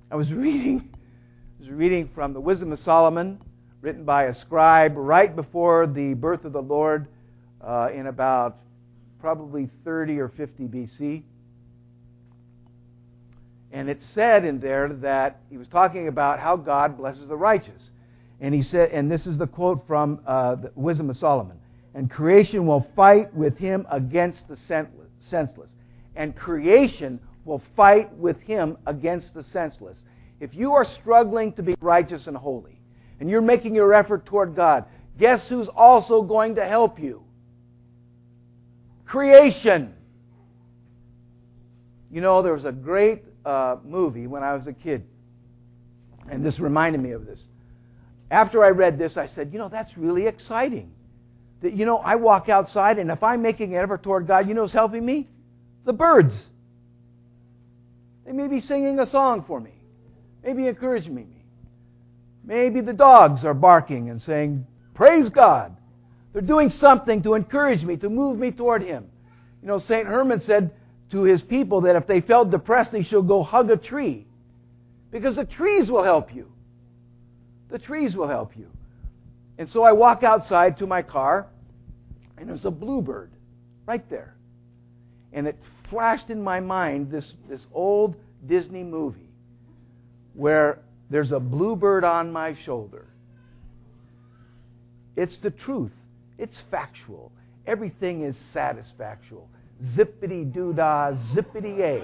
I 0.09 0.15
was 0.15 0.31
reading 0.33 0.89
I 0.93 1.63
was 1.63 1.69
reading 1.69 2.09
from 2.13 2.33
the 2.33 2.39
Wisdom 2.39 2.71
of 2.71 2.79
Solomon, 2.79 3.39
written 3.81 4.03
by 4.03 4.25
a 4.25 4.33
scribe 4.33 4.93
right 4.95 5.33
before 5.33 5.87
the 5.87 6.13
birth 6.13 6.45
of 6.45 6.53
the 6.53 6.61
Lord 6.61 7.07
uh, 7.61 7.89
in 7.93 8.07
about 8.07 8.57
probably 9.19 9.69
30 9.85 10.19
or 10.19 10.29
50 10.29 10.63
BC. 10.63 11.23
And 13.73 13.89
it 13.89 14.01
said 14.13 14.45
in 14.45 14.61
there 14.61 14.87
that 15.01 15.41
he 15.49 15.57
was 15.57 15.67
talking 15.67 16.07
about 16.07 16.39
how 16.39 16.55
God 16.55 16.95
blesses 16.97 17.27
the 17.27 17.35
righteous. 17.35 17.91
And 18.39 18.53
he 18.53 18.61
said, 18.61 18.91
and 18.91 19.11
this 19.11 19.27
is 19.27 19.37
the 19.37 19.47
quote 19.47 19.85
from 19.87 20.21
uh, 20.25 20.55
the 20.55 20.71
Wisdom 20.75 21.09
of 21.09 21.17
Solomon 21.17 21.57
and 21.93 22.09
creation 22.09 22.65
will 22.65 22.87
fight 22.95 23.33
with 23.33 23.57
him 23.57 23.85
against 23.91 24.47
the 24.47 24.57
senseless. 25.29 25.69
And 26.15 26.35
creation 26.35 27.19
will 27.45 27.61
fight 27.75 28.13
with 28.15 28.39
him 28.41 28.77
against 28.85 29.33
the 29.33 29.43
senseless. 29.51 29.97
If 30.39 30.53
you 30.53 30.73
are 30.73 30.85
struggling 30.85 31.53
to 31.53 31.63
be 31.63 31.75
righteous 31.79 32.27
and 32.27 32.35
holy, 32.35 32.79
and 33.19 33.29
you're 33.29 33.41
making 33.41 33.75
your 33.75 33.93
effort 33.93 34.25
toward 34.25 34.55
God, 34.55 34.85
guess 35.19 35.47
who's 35.47 35.67
also 35.67 36.21
going 36.23 36.55
to 36.55 36.65
help 36.65 36.99
you? 36.99 37.23
Creation. 39.05 39.93
You 42.11 42.21
know, 42.21 42.41
there 42.41 42.53
was 42.53 42.65
a 42.65 42.71
great 42.71 43.23
uh, 43.45 43.77
movie 43.83 44.27
when 44.27 44.43
I 44.43 44.53
was 44.53 44.67
a 44.67 44.73
kid, 44.73 45.05
and 46.29 46.45
this 46.45 46.59
reminded 46.59 47.01
me 47.01 47.11
of 47.11 47.25
this. 47.25 47.39
After 48.31 48.63
I 48.63 48.69
read 48.69 48.97
this, 48.97 49.17
I 49.17 49.27
said, 49.27 49.51
you 49.51 49.59
know, 49.59 49.69
that's 49.69 49.95
really 49.97 50.25
exciting. 50.25 50.91
That, 51.61 51.73
you 51.73 51.85
know, 51.85 51.97
I 51.97 52.15
walk 52.15 52.49
outside, 52.49 52.97
and 52.97 53.11
if 53.11 53.21
I'm 53.23 53.41
making 53.41 53.75
an 53.75 53.83
effort 53.83 54.03
toward 54.03 54.27
God, 54.27 54.47
you 54.47 54.53
know 54.53 54.61
who's 54.61 54.71
helping 54.71 55.05
me? 55.05 55.29
The 55.85 55.93
birds. 55.93 56.33
They 58.25 58.31
may 58.31 58.47
be 58.47 58.59
singing 58.59 58.99
a 58.99 59.05
song 59.05 59.43
for 59.45 59.59
me, 59.59 59.73
maybe 60.43 60.67
encouraging 60.67 61.13
me. 61.13 61.27
Maybe 62.43 62.81
the 62.81 62.93
dogs 62.93 63.45
are 63.45 63.53
barking 63.53 64.09
and 64.09 64.21
saying, 64.21 64.65
Praise 64.93 65.29
God. 65.29 65.75
They're 66.33 66.41
doing 66.41 66.69
something 66.69 67.21
to 67.23 67.35
encourage 67.35 67.83
me, 67.83 67.97
to 67.97 68.09
move 68.09 68.37
me 68.37 68.51
toward 68.51 68.83
Him. 68.83 69.05
You 69.61 69.67
know, 69.67 69.79
St. 69.79 70.07
Herman 70.07 70.39
said 70.39 70.71
to 71.13 71.23
his 71.23 71.41
people 71.43 71.81
that 71.81 71.95
if 71.95 72.07
they 72.07 72.21
felt 72.21 72.49
depressed, 72.49 72.91
they 72.91 73.03
should 73.03 73.27
go 73.27 73.43
hug 73.43 73.69
a 73.69 73.77
tree. 73.77 74.25
Because 75.11 75.35
the 75.35 75.45
trees 75.45 75.89
will 75.89 76.03
help 76.03 76.33
you. 76.33 76.51
The 77.69 77.77
trees 77.77 78.15
will 78.15 78.27
help 78.27 78.57
you. 78.57 78.67
And 79.59 79.69
so 79.69 79.83
I 79.83 79.91
walk 79.91 80.23
outside 80.23 80.79
to 80.79 80.87
my 80.87 81.03
car, 81.03 81.45
and 82.35 82.49
there's 82.49 82.65
a 82.65 82.71
bluebird 82.71 83.29
right 83.85 84.07
there. 84.09 84.35
And 85.31 85.45
it 85.47 85.55
flashed 85.91 86.31
in 86.31 86.41
my 86.41 86.59
mind 86.59 87.11
this, 87.11 87.31
this 87.47 87.61
old 87.71 88.15
Disney 88.47 88.83
movie 88.83 89.29
where 90.33 90.79
there's 91.11 91.31
a 91.31 91.39
bluebird 91.39 92.03
on 92.03 92.31
my 92.31 92.57
shoulder. 92.65 93.05
It's 95.15 95.37
the 95.43 95.51
truth. 95.51 95.91
It's 96.39 96.57
factual. 96.71 97.31
Everything 97.67 98.23
is 98.23 98.35
satisfactual. 98.51 99.47
Zippity 99.91 100.51
doo 100.51 100.73
dah, 100.73 101.11
zippity 101.33 101.79
a. 101.79 102.03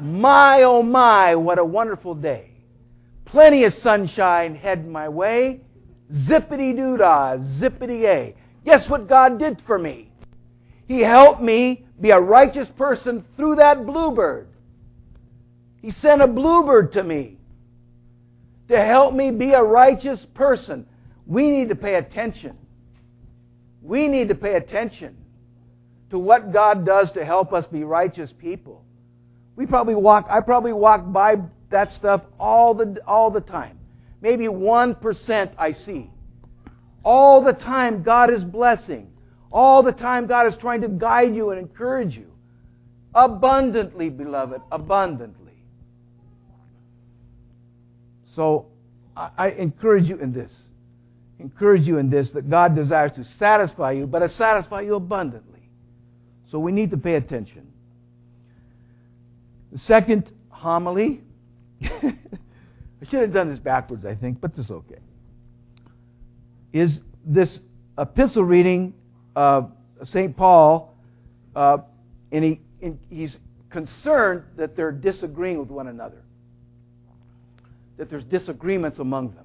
My 0.00 0.62
oh 0.62 0.82
my, 0.82 1.34
what 1.36 1.58
a 1.58 1.64
wonderful 1.64 2.14
day. 2.14 2.50
Plenty 3.24 3.64
of 3.64 3.74
sunshine 3.82 4.56
heading 4.56 4.90
my 4.90 5.08
way. 5.08 5.60
Zippity 6.26 6.74
doo 6.74 6.96
dah, 6.96 7.36
zippity 7.60 8.04
a. 8.04 8.34
Guess 8.64 8.88
what 8.88 9.08
God 9.08 9.38
did 9.38 9.62
for 9.66 9.78
me? 9.78 10.10
He 10.88 11.00
helped 11.00 11.40
me 11.40 11.86
be 12.00 12.10
a 12.10 12.20
righteous 12.20 12.68
person 12.76 13.24
through 13.36 13.56
that 13.56 13.86
bluebird. 13.86 14.48
He 15.80 15.92
sent 15.92 16.20
a 16.20 16.26
bluebird 16.26 16.92
to 16.94 17.04
me 17.04 17.38
to 18.68 18.84
help 18.84 19.14
me 19.14 19.30
be 19.30 19.52
a 19.52 19.62
righteous 19.62 20.18
person. 20.34 20.86
We 21.26 21.48
need 21.48 21.68
to 21.68 21.76
pay 21.76 21.94
attention. 21.94 22.56
We 23.82 24.08
need 24.08 24.28
to 24.28 24.34
pay 24.34 24.54
attention 24.54 25.16
to 26.10 26.18
what 26.18 26.52
God 26.52 26.86
does 26.86 27.12
to 27.12 27.24
help 27.24 27.52
us 27.52 27.66
be 27.66 27.84
righteous 27.84 28.32
people. 28.38 28.84
We 29.56 29.66
probably 29.66 29.94
walk 29.94 30.26
I 30.30 30.40
probably 30.40 30.72
walk 30.72 31.12
by 31.12 31.36
that 31.70 31.92
stuff 31.92 32.22
all 32.38 32.74
the 32.74 33.00
all 33.06 33.30
the 33.30 33.40
time. 33.40 33.78
Maybe 34.20 34.46
1% 34.46 35.50
I 35.58 35.72
see. 35.72 36.10
All 37.04 37.42
the 37.42 37.52
time 37.52 38.02
God 38.02 38.32
is 38.32 38.42
blessing. 38.42 39.12
All 39.50 39.82
the 39.82 39.92
time, 39.92 40.26
God 40.26 40.46
is 40.46 40.54
trying 40.60 40.82
to 40.82 40.88
guide 40.88 41.34
you 41.34 41.50
and 41.50 41.58
encourage 41.58 42.14
you. 42.14 42.26
Abundantly, 43.14 44.10
beloved, 44.10 44.60
abundantly. 44.70 45.64
So, 48.36 48.66
I 49.16 49.50
encourage 49.50 50.06
you 50.06 50.18
in 50.18 50.32
this. 50.32 50.52
Encourage 51.40 51.86
you 51.88 51.98
in 51.98 52.08
this 52.10 52.30
that 52.32 52.48
God 52.48 52.76
desires 52.76 53.12
to 53.16 53.24
satisfy 53.38 53.92
you, 53.92 54.06
but 54.06 54.20
to 54.20 54.28
satisfy 54.28 54.82
you 54.82 54.94
abundantly. 54.94 55.57
So, 56.50 56.58
we 56.58 56.72
need 56.72 56.90
to 56.90 56.96
pay 56.96 57.14
attention. 57.14 57.66
The 59.72 59.78
second 59.80 60.30
homily, 60.48 61.20
I 61.82 62.14
should 63.08 63.20
have 63.20 63.32
done 63.32 63.50
this 63.50 63.58
backwards, 63.58 64.04
I 64.04 64.14
think, 64.14 64.40
but 64.40 64.56
this 64.56 64.66
is 64.66 64.70
okay, 64.70 64.98
is 66.72 67.00
this 67.24 67.58
epistle 67.98 68.44
reading 68.44 68.94
of 69.36 69.70
St. 70.04 70.36
Paul, 70.36 70.94
uh, 71.54 71.78
and 72.32 72.44
he, 72.44 72.60
and 72.80 72.98
he's 73.10 73.36
concerned 73.70 74.44
that 74.56 74.76
they're 74.76 74.92
disagreeing 74.92 75.58
with 75.58 75.68
one 75.68 75.88
another, 75.88 76.22
that 77.98 78.08
there's 78.08 78.24
disagreements 78.24 78.98
among 78.98 79.34
them. 79.34 79.44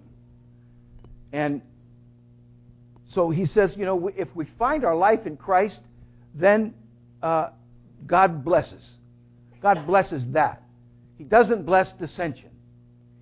And 1.31 1.61
so 3.13 3.29
he 3.29 3.45
says, 3.45 3.75
you 3.75 3.85
know, 3.85 4.11
if 4.15 4.33
we 4.35 4.45
find 4.57 4.85
our 4.85 4.95
life 4.95 5.25
in 5.25 5.37
Christ, 5.37 5.81
then 6.33 6.73
uh, 7.23 7.49
God 8.05 8.43
blesses. 8.43 8.83
God 9.61 9.87
blesses 9.87 10.21
that. 10.33 10.61
He 11.17 11.23
doesn't 11.23 11.65
bless 11.65 11.91
dissension. 11.93 12.49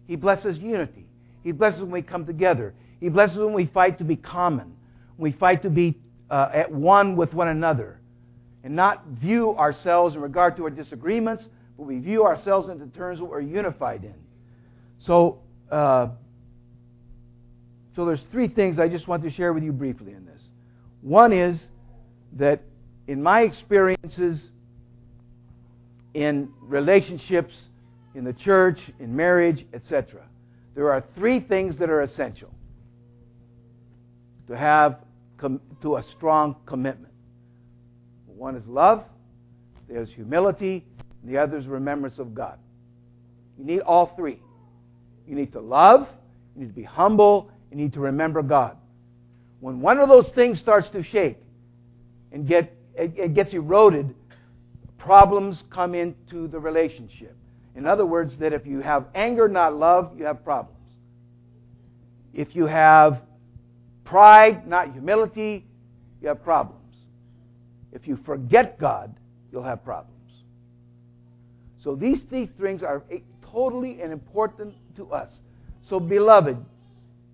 He 0.08 0.16
blesses 0.16 0.58
unity. 0.58 1.06
He 1.44 1.52
blesses 1.52 1.82
when 1.82 1.92
we 1.92 2.02
come 2.02 2.26
together. 2.26 2.74
He 3.00 3.10
blesses 3.10 3.38
when 3.38 3.54
we 3.54 3.68
fight 3.68 4.00
to 4.00 4.04
be 4.04 4.16
common. 4.16 4.74
we 5.18 5.32
fight 5.32 5.62
to 5.62 5.70
be 5.70 6.00
uh, 6.32 6.50
at 6.52 6.72
one 6.72 7.16
with 7.16 7.34
one 7.34 7.48
another 7.48 8.00
and 8.64 8.76
not 8.76 9.06
view 9.06 9.56
ourselves 9.56 10.16
in 10.16 10.22
regard 10.22 10.56
to 10.56 10.64
our 10.64 10.70
disagreements, 10.70 11.44
but 11.78 11.84
we 11.84 12.00
view 12.00 12.26
ourselves 12.26 12.70
in 12.70 12.80
the 12.80 12.88
terms 12.88 13.20
that 13.20 13.26
we're 13.26 13.42
unified 13.42 14.04
in. 14.04 14.16
So, 15.00 15.40
uh, 15.72 16.10
so 17.96 18.06
there's 18.06 18.24
three 18.32 18.48
things 18.48 18.80
I 18.80 18.88
just 18.88 19.08
want 19.08 19.24
to 19.24 19.30
share 19.30 19.54
with 19.54 19.64
you 19.64 19.72
briefly 19.72 20.14
in 20.14 20.26
this. 20.26 20.42
One 21.02 21.34
is 21.34 21.62
that 22.34 22.62
in 23.12 23.22
my 23.22 23.42
experiences 23.42 24.42
in 26.14 26.48
relationships, 26.62 27.54
in 28.16 28.24
the 28.24 28.32
church, 28.32 28.80
in 29.02 29.14
marriage, 29.14 29.66
etc., 29.74 30.22
there 30.76 30.94
are 30.94 31.04
three 31.16 31.42
things 31.42 31.78
that 31.80 31.90
are 31.90 32.04
essential 32.04 32.50
to 34.48 34.56
have 34.56 35.00
com- 35.38 35.60
to 35.82 35.98
a 35.98 36.04
strong 36.16 36.56
commitment. 36.66 37.14
One 38.28 38.56
is 38.56 38.64
love, 38.66 39.04
there's 39.90 40.10
humility, 40.12 40.86
the 41.26 41.38
other 41.38 41.58
is 41.58 41.68
remembrance 41.68 42.18
of 42.18 42.34
God. 42.34 42.60
You 43.60 43.66
need 43.66 43.82
all 43.82 44.14
three. 44.16 44.40
You 45.28 45.36
need 45.36 45.52
to 45.52 45.60
love, 45.60 46.08
you 46.56 46.62
need 46.62 46.70
to 46.70 46.74
be 46.74 46.84
humble, 46.84 47.52
you 47.72 47.76
need 47.76 47.92
to 47.92 48.00
remember 48.00 48.42
God. 48.42 48.78
When 49.60 49.82
one 49.82 50.00
of 50.00 50.08
those 50.08 50.30
things 50.34 50.62
starts 50.62 50.90
to 50.92 51.04
shake 51.04 51.40
and 52.32 52.48
get 52.48 52.74
it, 52.96 53.14
it 53.18 53.34
gets 53.34 53.54
eroded, 53.54 54.14
problems 54.98 55.64
come 55.72 55.96
into 55.96 56.48
the 56.48 56.60
relationship. 56.60 57.36
In 57.76 57.88
other 57.88 58.06
words, 58.06 58.38
that 58.40 58.54
if 58.54 58.66
you 58.66 58.82
have 58.82 59.06
anger, 59.16 59.48
not 59.48 59.76
love, 59.76 60.12
you 60.18 60.26
have 60.26 60.44
problems. 60.44 60.78
If 62.34 62.56
you 62.56 62.66
have 62.66 63.22
pride, 64.04 64.68
not 64.68 64.92
humility, 64.92 65.66
you 66.22 66.28
have 66.28 66.44
problems. 66.44 66.78
If 67.92 68.08
you 68.08 68.18
forget 68.26 68.80
God, 68.80 69.14
you'll 69.52 69.64
have 69.64 69.84
problems. 69.84 70.12
So 71.84 71.96
these 71.96 72.20
three 72.30 72.50
things 72.60 72.84
are 72.84 73.04
totally 73.52 74.02
and 74.02 74.12
important 74.12 74.76
to 74.98 75.12
us. 75.12 75.30
So, 75.90 76.00
beloved, 76.00 76.58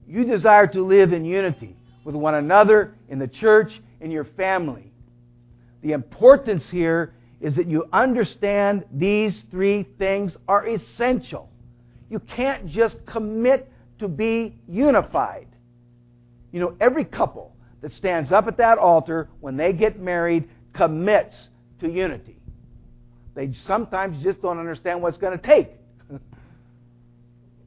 you 0.07 0.23
desire 0.23 0.67
to 0.67 0.85
live 0.85 1.13
in 1.13 1.25
unity 1.25 1.75
with 2.05 2.15
one 2.15 2.35
another, 2.35 2.95
in 3.09 3.19
the 3.19 3.27
church, 3.27 3.81
in 3.99 4.09
your 4.09 4.23
family. 4.23 4.91
The 5.81 5.91
importance 5.91 6.67
here 6.69 7.13
is 7.39 7.55
that 7.55 7.67
you 7.67 7.87
understand 7.93 8.83
these 8.91 9.43
three 9.51 9.85
things 9.97 10.35
are 10.47 10.67
essential. 10.67 11.49
You 12.09 12.19
can't 12.19 12.67
just 12.67 12.97
commit 13.05 13.71
to 13.99 14.07
be 14.07 14.55
unified. 14.67 15.47
You 16.51 16.59
know, 16.59 16.75
every 16.79 17.05
couple 17.05 17.53
that 17.81 17.93
stands 17.93 18.31
up 18.31 18.47
at 18.47 18.57
that 18.57 18.77
altar 18.77 19.29
when 19.39 19.57
they 19.57 19.73
get 19.73 19.99
married 19.99 20.49
commits 20.73 21.35
to 21.81 21.89
unity. 21.89 22.37
They 23.35 23.53
sometimes 23.67 24.23
just 24.23 24.41
don't 24.41 24.57
understand 24.57 25.01
what 25.01 25.09
it's 25.09 25.17
going 25.17 25.37
to 25.37 25.45
take. 25.45 25.69
it 26.11 26.19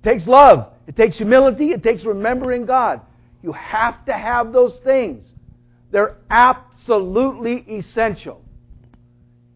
takes 0.02 0.26
love, 0.26 0.72
it 0.88 0.96
takes 0.96 1.16
humility, 1.16 1.70
it 1.70 1.82
takes 1.82 2.04
remembering 2.04 2.66
God. 2.66 3.00
You 3.42 3.52
have 3.52 4.04
to 4.06 4.12
have 4.12 4.52
those 4.52 4.78
things. 4.82 5.24
They're 5.90 6.16
absolutely 6.30 7.64
essential. 7.68 8.42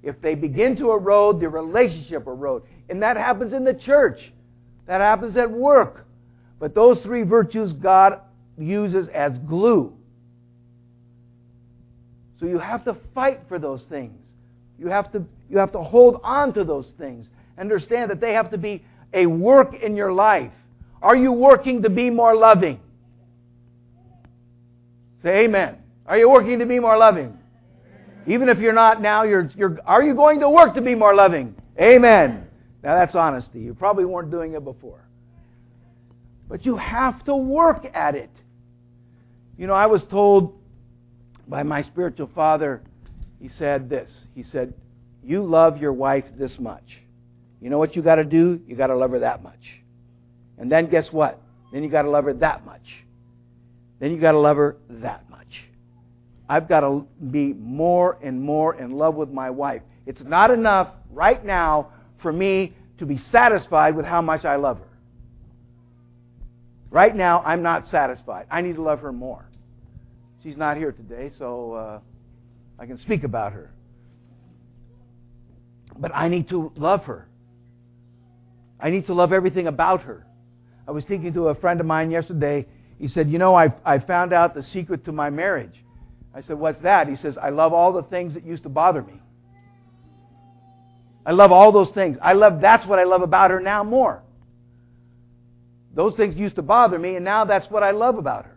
If 0.02 0.20
they 0.20 0.34
begin 0.34 0.76
to 0.76 0.90
erode, 0.92 1.40
the 1.40 1.48
relationship 1.48 2.26
erode. 2.26 2.62
And 2.88 3.02
that 3.02 3.16
happens 3.16 3.52
in 3.52 3.64
the 3.64 3.74
church. 3.74 4.18
That 4.86 5.00
happens 5.00 5.36
at 5.36 5.50
work. 5.50 6.06
But 6.58 6.74
those 6.74 7.00
three 7.02 7.22
virtues 7.22 7.72
God 7.72 8.20
uses 8.58 9.08
as 9.14 9.38
glue. 9.38 9.92
So 12.40 12.46
you 12.46 12.58
have 12.58 12.84
to 12.84 12.96
fight 13.14 13.40
for 13.48 13.58
those 13.58 13.84
things. 13.88 14.20
You 14.78 14.88
have 14.88 15.10
to, 15.12 15.24
you 15.48 15.58
have 15.58 15.72
to 15.72 15.82
hold 15.82 16.20
on 16.22 16.52
to 16.54 16.64
those 16.64 16.92
things. 16.98 17.26
Understand 17.58 18.10
that 18.10 18.20
they 18.20 18.34
have 18.34 18.50
to 18.50 18.58
be 18.58 18.84
a 19.12 19.26
work 19.26 19.74
in 19.74 19.96
your 19.96 20.12
life. 20.12 20.52
Are 21.00 21.16
you 21.16 21.32
working 21.32 21.82
to 21.82 21.90
be 21.90 22.10
more 22.10 22.34
loving? 22.34 22.80
Say 25.22 25.44
amen. 25.44 25.78
Are 26.06 26.18
you 26.18 26.28
working 26.28 26.58
to 26.58 26.66
be 26.66 26.78
more 26.78 26.96
loving? 26.96 27.38
Even 28.26 28.48
if 28.48 28.58
you're 28.58 28.72
not 28.72 29.02
now, 29.02 29.22
you're, 29.22 29.50
you're, 29.56 29.78
are 29.86 30.02
you 30.02 30.14
going 30.14 30.40
to 30.40 30.48
work 30.48 30.74
to 30.74 30.80
be 30.80 30.94
more 30.94 31.14
loving? 31.14 31.54
Amen. 31.80 32.46
Now 32.82 32.98
that's 32.98 33.14
honesty. 33.14 33.60
You 33.60 33.74
probably 33.74 34.04
weren't 34.04 34.30
doing 34.30 34.54
it 34.54 34.64
before. 34.64 35.00
But 36.48 36.64
you 36.66 36.76
have 36.76 37.24
to 37.24 37.34
work 37.34 37.86
at 37.94 38.14
it. 38.14 38.30
You 39.56 39.66
know, 39.66 39.74
I 39.74 39.86
was 39.86 40.02
told 40.10 40.58
by 41.48 41.62
my 41.62 41.82
spiritual 41.82 42.30
father, 42.34 42.82
he 43.40 43.48
said 43.48 43.88
this. 43.88 44.10
He 44.34 44.42
said, 44.42 44.74
You 45.22 45.44
love 45.44 45.80
your 45.80 45.92
wife 45.92 46.24
this 46.38 46.52
much. 46.58 47.00
You 47.60 47.70
know 47.70 47.78
what 47.78 47.96
you 47.96 48.02
got 48.02 48.16
to 48.16 48.24
do? 48.24 48.60
You 48.66 48.76
got 48.76 48.88
to 48.88 48.96
love 48.96 49.10
her 49.12 49.20
that 49.20 49.42
much. 49.42 49.80
And 50.58 50.70
then 50.70 50.88
guess 50.88 51.06
what? 51.10 51.40
Then 51.72 51.82
you 51.82 51.88
got 51.88 52.02
to 52.02 52.10
love 52.10 52.24
her 52.24 52.34
that 52.34 52.64
much. 52.64 53.04
Then 54.00 54.10
you 54.10 54.20
got 54.20 54.32
to 54.32 54.38
love 54.38 54.56
her 54.56 54.76
that 54.88 55.28
much. 55.30 55.64
I've 56.54 56.68
got 56.68 56.80
to 56.80 57.04
be 57.32 57.52
more 57.52 58.16
and 58.22 58.40
more 58.40 58.76
in 58.76 58.92
love 58.92 59.16
with 59.16 59.28
my 59.28 59.50
wife. 59.50 59.82
It's 60.06 60.20
not 60.22 60.52
enough 60.52 60.88
right 61.10 61.44
now 61.44 61.88
for 62.22 62.32
me 62.32 62.74
to 62.98 63.06
be 63.06 63.18
satisfied 63.32 63.96
with 63.96 64.06
how 64.06 64.22
much 64.22 64.44
I 64.44 64.54
love 64.54 64.78
her. 64.78 64.98
Right 66.90 67.16
now, 67.16 67.42
I'm 67.44 67.62
not 67.62 67.88
satisfied. 67.88 68.46
I 68.52 68.60
need 68.60 68.76
to 68.76 68.82
love 68.82 69.00
her 69.00 69.12
more. 69.12 69.44
She's 70.44 70.56
not 70.56 70.76
here 70.76 70.92
today, 70.92 71.32
so 71.36 71.72
uh, 71.72 71.98
I 72.78 72.86
can 72.86 72.98
speak 72.98 73.24
about 73.24 73.52
her. 73.52 73.72
But 75.98 76.12
I 76.14 76.28
need 76.28 76.48
to 76.50 76.70
love 76.76 77.02
her. 77.06 77.26
I 78.78 78.90
need 78.90 79.06
to 79.06 79.14
love 79.14 79.32
everything 79.32 79.66
about 79.66 80.02
her. 80.02 80.24
I 80.86 80.92
was 80.92 81.04
thinking 81.04 81.32
to 81.34 81.48
a 81.48 81.56
friend 81.56 81.80
of 81.80 81.86
mine 81.86 82.12
yesterday. 82.12 82.64
He 83.00 83.08
said, 83.08 83.28
You 83.28 83.38
know, 83.38 83.56
I, 83.56 83.74
I 83.84 83.98
found 83.98 84.32
out 84.32 84.54
the 84.54 84.62
secret 84.62 85.04
to 85.06 85.10
my 85.10 85.30
marriage. 85.30 85.84
I 86.34 86.42
said, 86.42 86.58
What's 86.58 86.80
that? 86.80 87.08
He 87.08 87.16
says, 87.16 87.38
I 87.40 87.50
love 87.50 87.72
all 87.72 87.92
the 87.92 88.02
things 88.02 88.34
that 88.34 88.44
used 88.44 88.64
to 88.64 88.68
bother 88.68 89.02
me. 89.02 89.20
I 91.26 91.32
love 91.32 91.52
all 91.52 91.72
those 91.72 91.90
things. 91.94 92.16
I 92.20 92.34
love 92.34 92.60
that's 92.60 92.86
what 92.86 92.98
I 92.98 93.04
love 93.04 93.22
about 93.22 93.50
her 93.50 93.60
now 93.60 93.82
more. 93.84 94.22
Those 95.94 96.14
things 96.16 96.34
used 96.36 96.56
to 96.56 96.62
bother 96.62 96.98
me, 96.98 97.16
and 97.16 97.24
now 97.24 97.44
that's 97.44 97.70
what 97.70 97.82
I 97.82 97.92
love 97.92 98.18
about 98.18 98.46
her. 98.46 98.54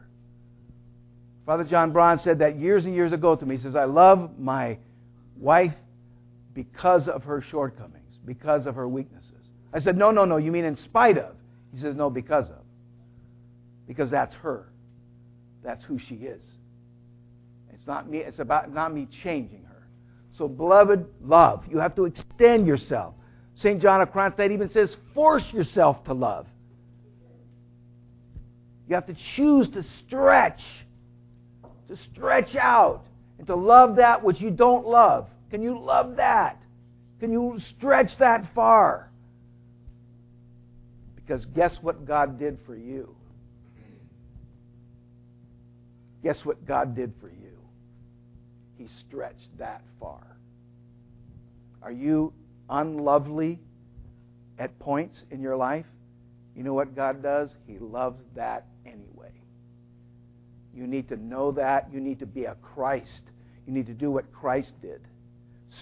Father 1.46 1.64
John 1.64 1.94
Braun 1.94 2.20
said 2.20 2.40
that 2.40 2.60
years 2.60 2.84
and 2.84 2.94
years 2.94 3.14
ago 3.14 3.36
to 3.36 3.46
me. 3.46 3.56
He 3.56 3.64
says, 3.64 3.76
I 3.76 3.86
love 3.86 4.38
my 4.38 4.80
wife 5.38 5.74
because 6.54 7.08
of 7.08 7.24
her 7.24 7.42
shortcomings, 7.50 8.16
because 8.26 8.66
of 8.66 8.76
her 8.76 8.88
weaknesses. 8.88 9.32
I 9.72 9.80
said, 9.80 9.96
No, 9.96 10.12
no, 10.12 10.26
no, 10.26 10.38
you 10.38 10.52
mean 10.52 10.66
in 10.66 10.76
spite 10.76 11.18
of. 11.18 11.36
He 11.72 11.80
says, 11.80 11.96
No, 11.96 12.10
because 12.10 12.50
of. 12.50 12.66
Because 13.88 14.12
that's 14.12 14.34
her. 14.36 14.68
That's 15.64 15.84
who 15.86 16.00
she 16.00 16.16
is. 16.16 16.42
It's 17.88 17.94
not 17.94 18.10
me, 18.10 18.18
it's 18.18 18.40
about 18.40 18.74
not 18.74 18.94
me 18.94 19.08
changing 19.24 19.64
her. 19.64 19.88
So, 20.38 20.50
beloved, 20.50 21.06
love. 21.24 21.64
You 21.72 21.78
have 21.78 21.96
to 21.96 22.04
extend 22.04 22.68
yourself. 22.68 23.14
St. 23.56 23.82
John 23.82 24.02
of 24.02 24.10
Kronstadt 24.10 24.52
even 24.52 24.70
says, 24.72 24.94
force 25.14 25.46
yourself 25.54 26.04
to 26.04 26.14
love. 26.14 26.48
You 28.90 28.96
have 28.96 29.06
to 29.08 29.16
choose 29.38 29.70
to 29.70 29.86
stretch, 30.06 30.60
to 31.88 31.98
stretch 32.12 32.58
out, 32.58 33.06
and 33.38 33.48
to 33.48 33.56
love 33.56 33.96
that 33.96 34.22
which 34.22 34.42
you 34.42 34.52
don't 34.52 34.86
love. 34.86 35.30
Can 35.50 35.62
you 35.62 35.80
love 35.80 36.18
that? 36.18 36.62
Can 37.22 37.32
you 37.32 37.58
stretch 37.78 38.10
that 38.20 38.54
far? 38.54 39.10
Because 41.16 41.46
guess 41.56 41.72
what 41.80 42.06
God 42.06 42.38
did 42.38 42.58
for 42.66 42.76
you? 42.76 43.16
Guess 46.22 46.44
what 46.44 46.68
God 46.68 46.94
did 46.94 47.14
for 47.22 47.30
you? 47.30 47.57
He 48.78 48.88
stretched 49.08 49.58
that 49.58 49.82
far. 50.00 50.38
Are 51.82 51.92
you 51.92 52.34
unlovely 52.70 53.60
at 54.60 54.78
points 54.80 55.18
in 55.32 55.42
your 55.42 55.56
life? 55.56 55.86
You 56.56 56.64
know 56.64 56.74
what 56.74 56.96
God 56.96 57.22
does? 57.22 57.50
He 57.66 57.78
loves 57.80 58.22
that 58.36 58.66
anyway. 58.86 59.32
You 60.74 60.88
need 60.88 61.10
to 61.10 61.18
know 61.18 61.52
that. 61.54 61.88
You 61.92 62.00
need 62.00 62.20
to 62.20 62.26
be 62.26 62.46
a 62.46 62.56
Christ. 62.62 63.24
You 63.66 63.74
need 63.74 63.88
to 63.88 63.94
do 63.94 64.12
what 64.12 64.32
Christ 64.32 64.74
did. 64.82 65.02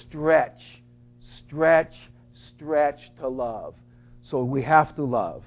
Stretch, 0.01 0.61
stretch, 1.39 1.93
stretch 2.55 2.99
to 3.19 3.27
love. 3.27 3.75
So 4.23 4.43
we 4.43 4.63
have 4.63 4.95
to 4.95 5.03
love. 5.03 5.43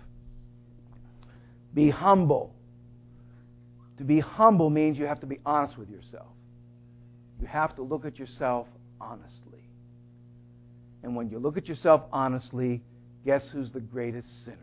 Be 1.75 1.91
humble. 1.91 2.55
To 3.99 4.05
be 4.05 4.21
humble 4.21 4.71
means 4.71 4.99
you 4.99 5.07
have 5.07 5.21
to 5.21 5.27
be 5.27 5.41
honest 5.45 5.77
with 5.77 5.91
yourself. 5.91 6.29
You 7.41 7.47
have 7.47 7.77
to 7.77 7.83
look 7.83 8.05
at 8.05 8.19
yourself 8.19 8.67
honestly. 9.01 9.63
And 11.03 11.15
when 11.15 11.31
you 11.31 11.39
look 11.39 11.57
at 11.57 11.67
yourself 11.67 12.03
honestly, 12.13 12.83
guess 13.25 13.45
who's 13.53 13.71
the 13.71 13.81
greatest 13.81 14.45
sinner? 14.45 14.57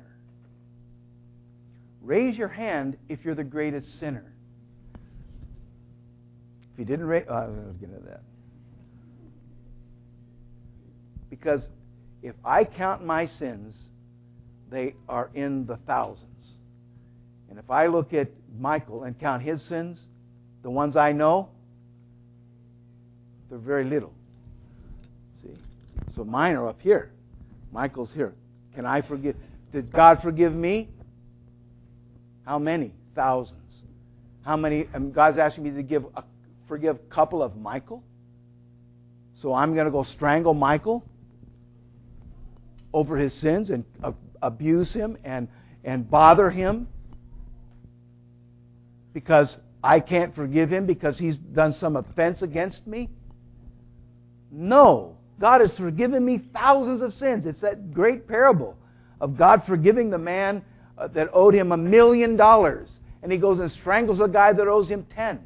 Raise 2.01 2.37
your 2.37 2.49
hand 2.49 2.97
if 3.09 3.23
you're 3.23 3.35
the 3.35 3.43
greatest 3.43 3.99
sinner. 3.99 4.31
If 6.73 6.79
you 6.79 6.85
didn't 6.85 7.05
raise, 7.05 7.25
oh, 7.29 7.33
I 7.33 7.47
was 7.47 7.75
getting 7.79 7.95
into 7.95 8.07
that. 8.09 8.21
Because 11.29 11.67
if 12.21 12.35
I 12.43 12.63
count 12.63 13.05
my 13.05 13.27
sins, 13.27 13.75
they 14.69 14.95
are 15.07 15.29
in 15.33 15.65
the 15.65 15.77
thousands. 15.87 16.29
And 17.49 17.57
if 17.57 17.69
I 17.69 17.87
look 17.87 18.13
at 18.13 18.29
Michael 18.59 19.03
and 19.03 19.17
count 19.19 19.41
his 19.41 19.61
sins, 19.63 19.99
the 20.63 20.69
ones 20.69 20.95
I 20.95 21.11
know, 21.11 21.49
they're 23.49 23.57
very 23.57 23.85
little. 23.85 24.13
See? 25.41 25.49
So 26.15 26.23
mine 26.23 26.55
are 26.55 26.67
up 26.67 26.81
here. 26.81 27.11
Michael's 27.71 28.11
here. 28.13 28.33
Can 28.73 28.85
I 28.85 29.01
forgive? 29.01 29.35
Did 29.71 29.91
God 29.91 30.19
forgive 30.21 30.53
me? 30.53 30.89
How 32.45 32.59
many? 32.59 32.93
Thousands. 33.15 33.59
How 34.43 34.55
many? 34.55 34.87
And 34.93 35.13
God's 35.13 35.37
asking 35.37 35.63
me 35.63 35.71
to 35.71 35.83
give 35.83 36.05
a, 36.15 36.23
forgive 36.67 36.95
a 36.95 37.13
couple 37.13 37.41
of 37.41 37.55
Michael. 37.55 38.03
So 39.41 39.53
I'm 39.53 39.73
going 39.73 39.85
to 39.85 39.91
go 39.91 40.03
strangle 40.03 40.53
Michael 40.53 41.03
over 42.93 43.17
his 43.17 43.33
sins 43.41 43.69
and 43.69 43.83
uh, 44.03 44.13
abuse 44.41 44.93
him 44.93 45.17
and, 45.23 45.47
and 45.83 46.09
bother 46.09 46.49
him 46.49 46.87
because 49.13 49.55
I 49.83 49.99
can't 49.99 50.33
forgive 50.35 50.71
him 50.71 50.85
because 50.85 51.17
he's 51.17 51.37
done 51.37 51.73
some 51.79 51.95
offense 51.95 52.41
against 52.41 52.85
me? 52.87 53.09
No. 54.51 55.17
God 55.39 55.61
has 55.61 55.71
forgiven 55.77 56.23
me 56.23 56.41
thousands 56.53 57.01
of 57.01 57.13
sins. 57.15 57.45
It's 57.45 57.61
that 57.61 57.93
great 57.93 58.27
parable 58.27 58.77
of 59.19 59.37
God 59.37 59.63
forgiving 59.65 60.09
the 60.09 60.17
man 60.17 60.63
uh, 60.97 61.07
that 61.09 61.29
owed 61.33 61.53
him 61.53 61.71
a 61.71 61.77
million 61.77 62.37
dollars. 62.37 62.89
And 63.21 63.31
he 63.31 63.37
goes 63.37 63.59
and 63.59 63.71
strangles 63.71 64.19
a 64.21 64.27
guy 64.27 64.53
that 64.53 64.67
owes 64.67 64.87
him 64.87 65.05
ten. 65.13 65.39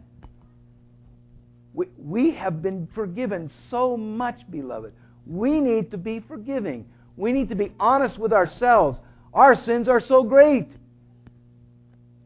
We, 1.73 1.87
we 1.97 2.31
have 2.31 2.61
been 2.61 2.87
forgiven 2.93 3.49
so 3.69 3.95
much, 3.95 4.39
beloved. 4.49 4.93
We 5.25 5.59
need 5.59 5.91
to 5.91 5.97
be 5.97 6.19
forgiving. 6.19 6.85
We 7.15 7.31
need 7.31 7.49
to 7.49 7.55
be 7.55 7.71
honest 7.79 8.17
with 8.17 8.33
ourselves. 8.33 8.99
Our 9.33 9.55
sins 9.55 9.87
are 9.87 9.99
so 9.99 10.23
great. 10.23 10.67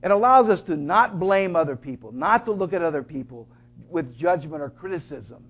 It 0.04 0.12
allows 0.12 0.50
us 0.50 0.62
to 0.64 0.76
not 0.76 1.20
blame 1.20 1.56
other 1.56 1.76
people, 1.76 2.12
not 2.12 2.46
to 2.46 2.52
look 2.52 2.74
at 2.74 2.82
other 2.82 3.04
people 3.04 3.48
with 3.90 4.18
judgment 4.18 4.62
or 4.62 4.70
criticism, 4.70 5.44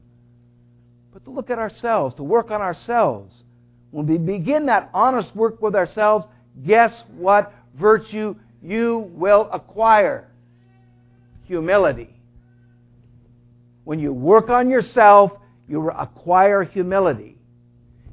but 1.13 1.23
to 1.25 1.31
look 1.31 1.51
at 1.51 1.59
ourselves, 1.59 2.15
to 2.15 2.23
work 2.23 2.49
on 2.49 2.59
ourselves. 2.59 3.31
When 3.91 4.07
we 4.07 4.17
begin 4.17 4.65
that 4.65 4.89
honest 4.93 5.33
work 5.35 5.61
with 5.61 5.75
ourselves, 5.75 6.25
guess 6.65 6.91
what 7.15 7.53
virtue 7.75 8.35
you 8.63 9.11
will 9.13 9.47
acquire? 9.53 10.27
Humility. 11.45 12.09
When 13.83 13.99
you 13.99 14.11
work 14.11 14.49
on 14.49 14.69
yourself, 14.69 15.33
you 15.67 15.91
acquire 15.91 16.63
humility. 16.63 17.37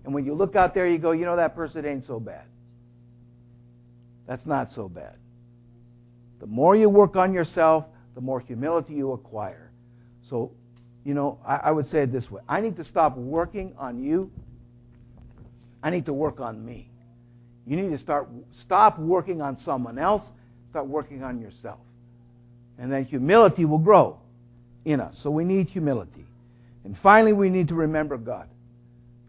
And 0.04 0.12
when 0.12 0.26
you 0.26 0.34
look 0.34 0.54
out 0.54 0.74
there, 0.74 0.86
you 0.86 0.98
go, 0.98 1.12
you 1.12 1.24
know, 1.24 1.36
that 1.36 1.54
person 1.54 1.86
ain't 1.86 2.06
so 2.06 2.20
bad. 2.20 2.44
That's 4.26 4.44
not 4.44 4.72
so 4.74 4.88
bad. 4.88 5.16
The 6.40 6.46
more 6.46 6.76
you 6.76 6.88
work 6.88 7.16
on 7.16 7.32
yourself, 7.32 7.84
the 8.14 8.20
more 8.20 8.40
humility 8.40 8.94
you 8.94 9.12
acquire. 9.12 9.70
So, 10.28 10.52
you 11.04 11.14
know, 11.14 11.38
I, 11.46 11.56
I 11.56 11.70
would 11.70 11.88
say 11.88 12.02
it 12.02 12.12
this 12.12 12.30
way 12.30 12.42
I 12.48 12.60
need 12.60 12.76
to 12.76 12.84
stop 12.84 13.16
working 13.16 13.74
on 13.78 14.02
you. 14.02 14.30
I 15.82 15.90
need 15.90 16.06
to 16.06 16.12
work 16.12 16.40
on 16.40 16.64
me. 16.64 16.90
You 17.66 17.76
need 17.76 17.96
to 17.96 17.98
start 18.02 18.28
stop 18.62 18.98
working 18.98 19.40
on 19.40 19.58
someone 19.64 19.98
else, 19.98 20.22
start 20.70 20.86
working 20.86 21.22
on 21.22 21.40
yourself. 21.40 21.78
And 22.78 22.92
then 22.92 23.04
humility 23.04 23.64
will 23.64 23.78
grow 23.78 24.18
in 24.84 25.00
us. 25.00 25.18
So 25.22 25.30
we 25.30 25.44
need 25.44 25.68
humility. 25.68 26.26
And 26.84 26.96
finally, 27.02 27.32
we 27.32 27.50
need 27.50 27.68
to 27.68 27.74
remember 27.74 28.16
God. 28.16 28.48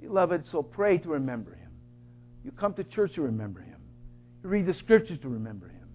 Beloved, 0.01 0.45
so 0.51 0.63
pray 0.63 0.97
to 0.99 1.09
remember 1.09 1.51
Him. 1.51 1.69
You 2.43 2.51
come 2.51 2.73
to 2.75 2.83
church 2.83 3.13
to 3.15 3.21
remember 3.21 3.59
Him. 3.59 3.77
You 4.43 4.49
read 4.49 4.65
the 4.65 4.73
scriptures 4.73 5.19
to 5.21 5.29
remember 5.29 5.67
Him. 5.67 5.87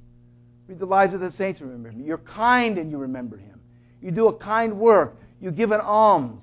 Read 0.68 0.78
the 0.78 0.86
lives 0.86 1.14
of 1.14 1.20
the 1.20 1.32
saints 1.32 1.58
to 1.60 1.64
remember 1.64 1.90
Him. 1.90 2.04
You're 2.04 2.18
kind 2.18 2.78
and 2.78 2.90
you 2.90 2.98
remember 2.98 3.36
Him. 3.36 3.60
You 4.02 4.10
do 4.10 4.28
a 4.28 4.34
kind 4.34 4.78
work. 4.78 5.16
You 5.40 5.50
give 5.50 5.72
an 5.72 5.80
alms. 5.80 6.42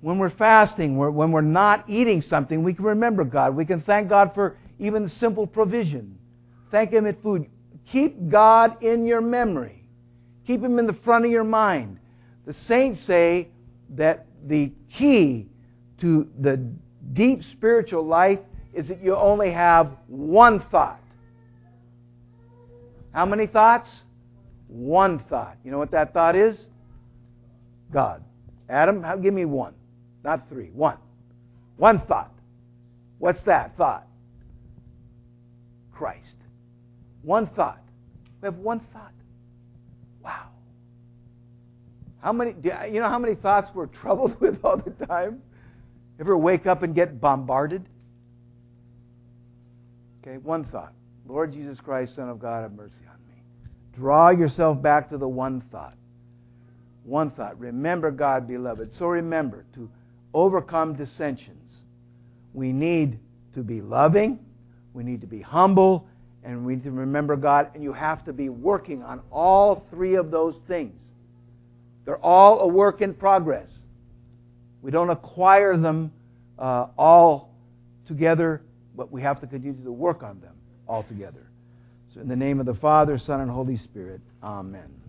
When 0.00 0.18
we're 0.18 0.30
fasting, 0.30 0.98
when 0.98 1.32
we're 1.32 1.40
not 1.40 1.88
eating 1.88 2.20
something, 2.20 2.62
we 2.62 2.74
can 2.74 2.84
remember 2.84 3.24
God. 3.24 3.56
We 3.56 3.64
can 3.64 3.80
thank 3.80 4.08
God 4.08 4.32
for 4.34 4.58
even 4.78 5.08
simple 5.08 5.46
provision. 5.46 6.18
Thank 6.70 6.90
Him 6.90 7.06
at 7.06 7.22
food. 7.22 7.46
Keep 7.90 8.28
God 8.28 8.82
in 8.82 9.06
your 9.06 9.20
memory. 9.20 9.82
Keep 10.46 10.62
Him 10.62 10.78
in 10.78 10.86
the 10.86 10.96
front 11.04 11.24
of 11.24 11.30
your 11.30 11.44
mind. 11.44 11.98
The 12.46 12.52
saints 12.66 13.00
say 13.06 13.48
that 13.90 14.26
the 14.46 14.72
key 14.98 15.46
to 16.00 16.28
the 16.38 16.60
deep 17.14 17.42
spiritual 17.52 18.04
life 18.04 18.40
is 18.74 18.88
that 18.88 19.02
you 19.02 19.16
only 19.16 19.52
have 19.52 19.92
one 20.08 20.60
thought. 20.70 21.00
How 23.12 23.24
many 23.24 23.46
thoughts? 23.46 23.88
One 24.68 25.20
thought. 25.30 25.56
You 25.64 25.70
know 25.70 25.78
what 25.78 25.92
that 25.92 26.12
thought 26.12 26.36
is? 26.36 26.58
God. 27.94 28.22
Adam, 28.68 29.04
give 29.22 29.32
me 29.32 29.44
one. 29.44 29.72
Not 30.24 30.48
three. 30.48 30.70
One. 30.74 30.98
One 31.76 32.00
thought. 32.00 32.32
What's 33.18 33.42
that 33.44 33.76
thought? 33.76 34.06
Christ. 35.92 36.34
One 37.22 37.46
thought. 37.46 37.80
We 38.42 38.46
have 38.46 38.56
one 38.56 38.80
thought. 38.92 39.12
Wow. 40.22 40.48
How 42.20 42.32
many, 42.32 42.54
you 42.62 43.00
know 43.00 43.08
how 43.08 43.18
many 43.18 43.36
thoughts 43.36 43.70
we're 43.72 43.86
troubled 44.02 44.40
with 44.40 44.58
all 44.64 44.76
the 44.76 45.06
time? 45.06 45.40
Ever 46.20 46.36
wake 46.36 46.66
up 46.66 46.82
and 46.82 46.94
get 46.94 47.20
bombarded? 47.20 47.86
Okay, 50.22 50.38
one 50.38 50.64
thought. 50.64 50.92
Lord 51.26 51.52
Jesus 51.52 51.78
Christ, 51.80 52.16
Son 52.16 52.28
of 52.28 52.40
God, 52.40 52.62
have 52.62 52.72
mercy 52.72 53.02
on 53.08 53.18
me. 53.28 53.40
Draw 53.94 54.30
yourself 54.30 54.82
back 54.82 55.10
to 55.10 55.18
the 55.18 55.28
one 55.28 55.62
thought. 55.70 55.94
One 57.04 57.30
thought. 57.30 57.58
Remember 57.58 58.10
God, 58.10 58.48
beloved. 58.48 58.92
So 58.98 59.06
remember 59.06 59.64
to 59.74 59.88
overcome 60.32 60.94
dissensions. 60.94 61.70
We 62.52 62.72
need 62.72 63.18
to 63.54 63.62
be 63.62 63.80
loving, 63.80 64.38
we 64.92 65.04
need 65.04 65.20
to 65.20 65.26
be 65.26 65.40
humble, 65.40 66.06
and 66.42 66.64
we 66.64 66.74
need 66.74 66.84
to 66.84 66.90
remember 66.90 67.36
God. 67.36 67.70
And 67.74 67.82
you 67.82 67.92
have 67.92 68.24
to 68.24 68.32
be 68.32 68.48
working 68.48 69.02
on 69.02 69.20
all 69.30 69.86
three 69.90 70.14
of 70.14 70.30
those 70.30 70.60
things. 70.66 71.00
They're 72.04 72.18
all 72.18 72.60
a 72.60 72.66
work 72.66 73.00
in 73.00 73.14
progress. 73.14 73.68
We 74.82 74.90
don't 74.90 75.10
acquire 75.10 75.76
them 75.76 76.12
uh, 76.58 76.86
all 76.98 77.54
together, 78.06 78.60
but 78.94 79.10
we 79.10 79.22
have 79.22 79.40
to 79.40 79.46
continue 79.46 79.82
to 79.84 79.92
work 79.92 80.22
on 80.22 80.40
them 80.40 80.54
all 80.86 81.02
together. 81.02 81.46
So, 82.12 82.20
in 82.20 82.28
the 82.28 82.36
name 82.36 82.60
of 82.60 82.66
the 82.66 82.74
Father, 82.74 83.18
Son, 83.18 83.40
and 83.40 83.50
Holy 83.50 83.78
Spirit, 83.78 84.20
Amen. 84.42 85.03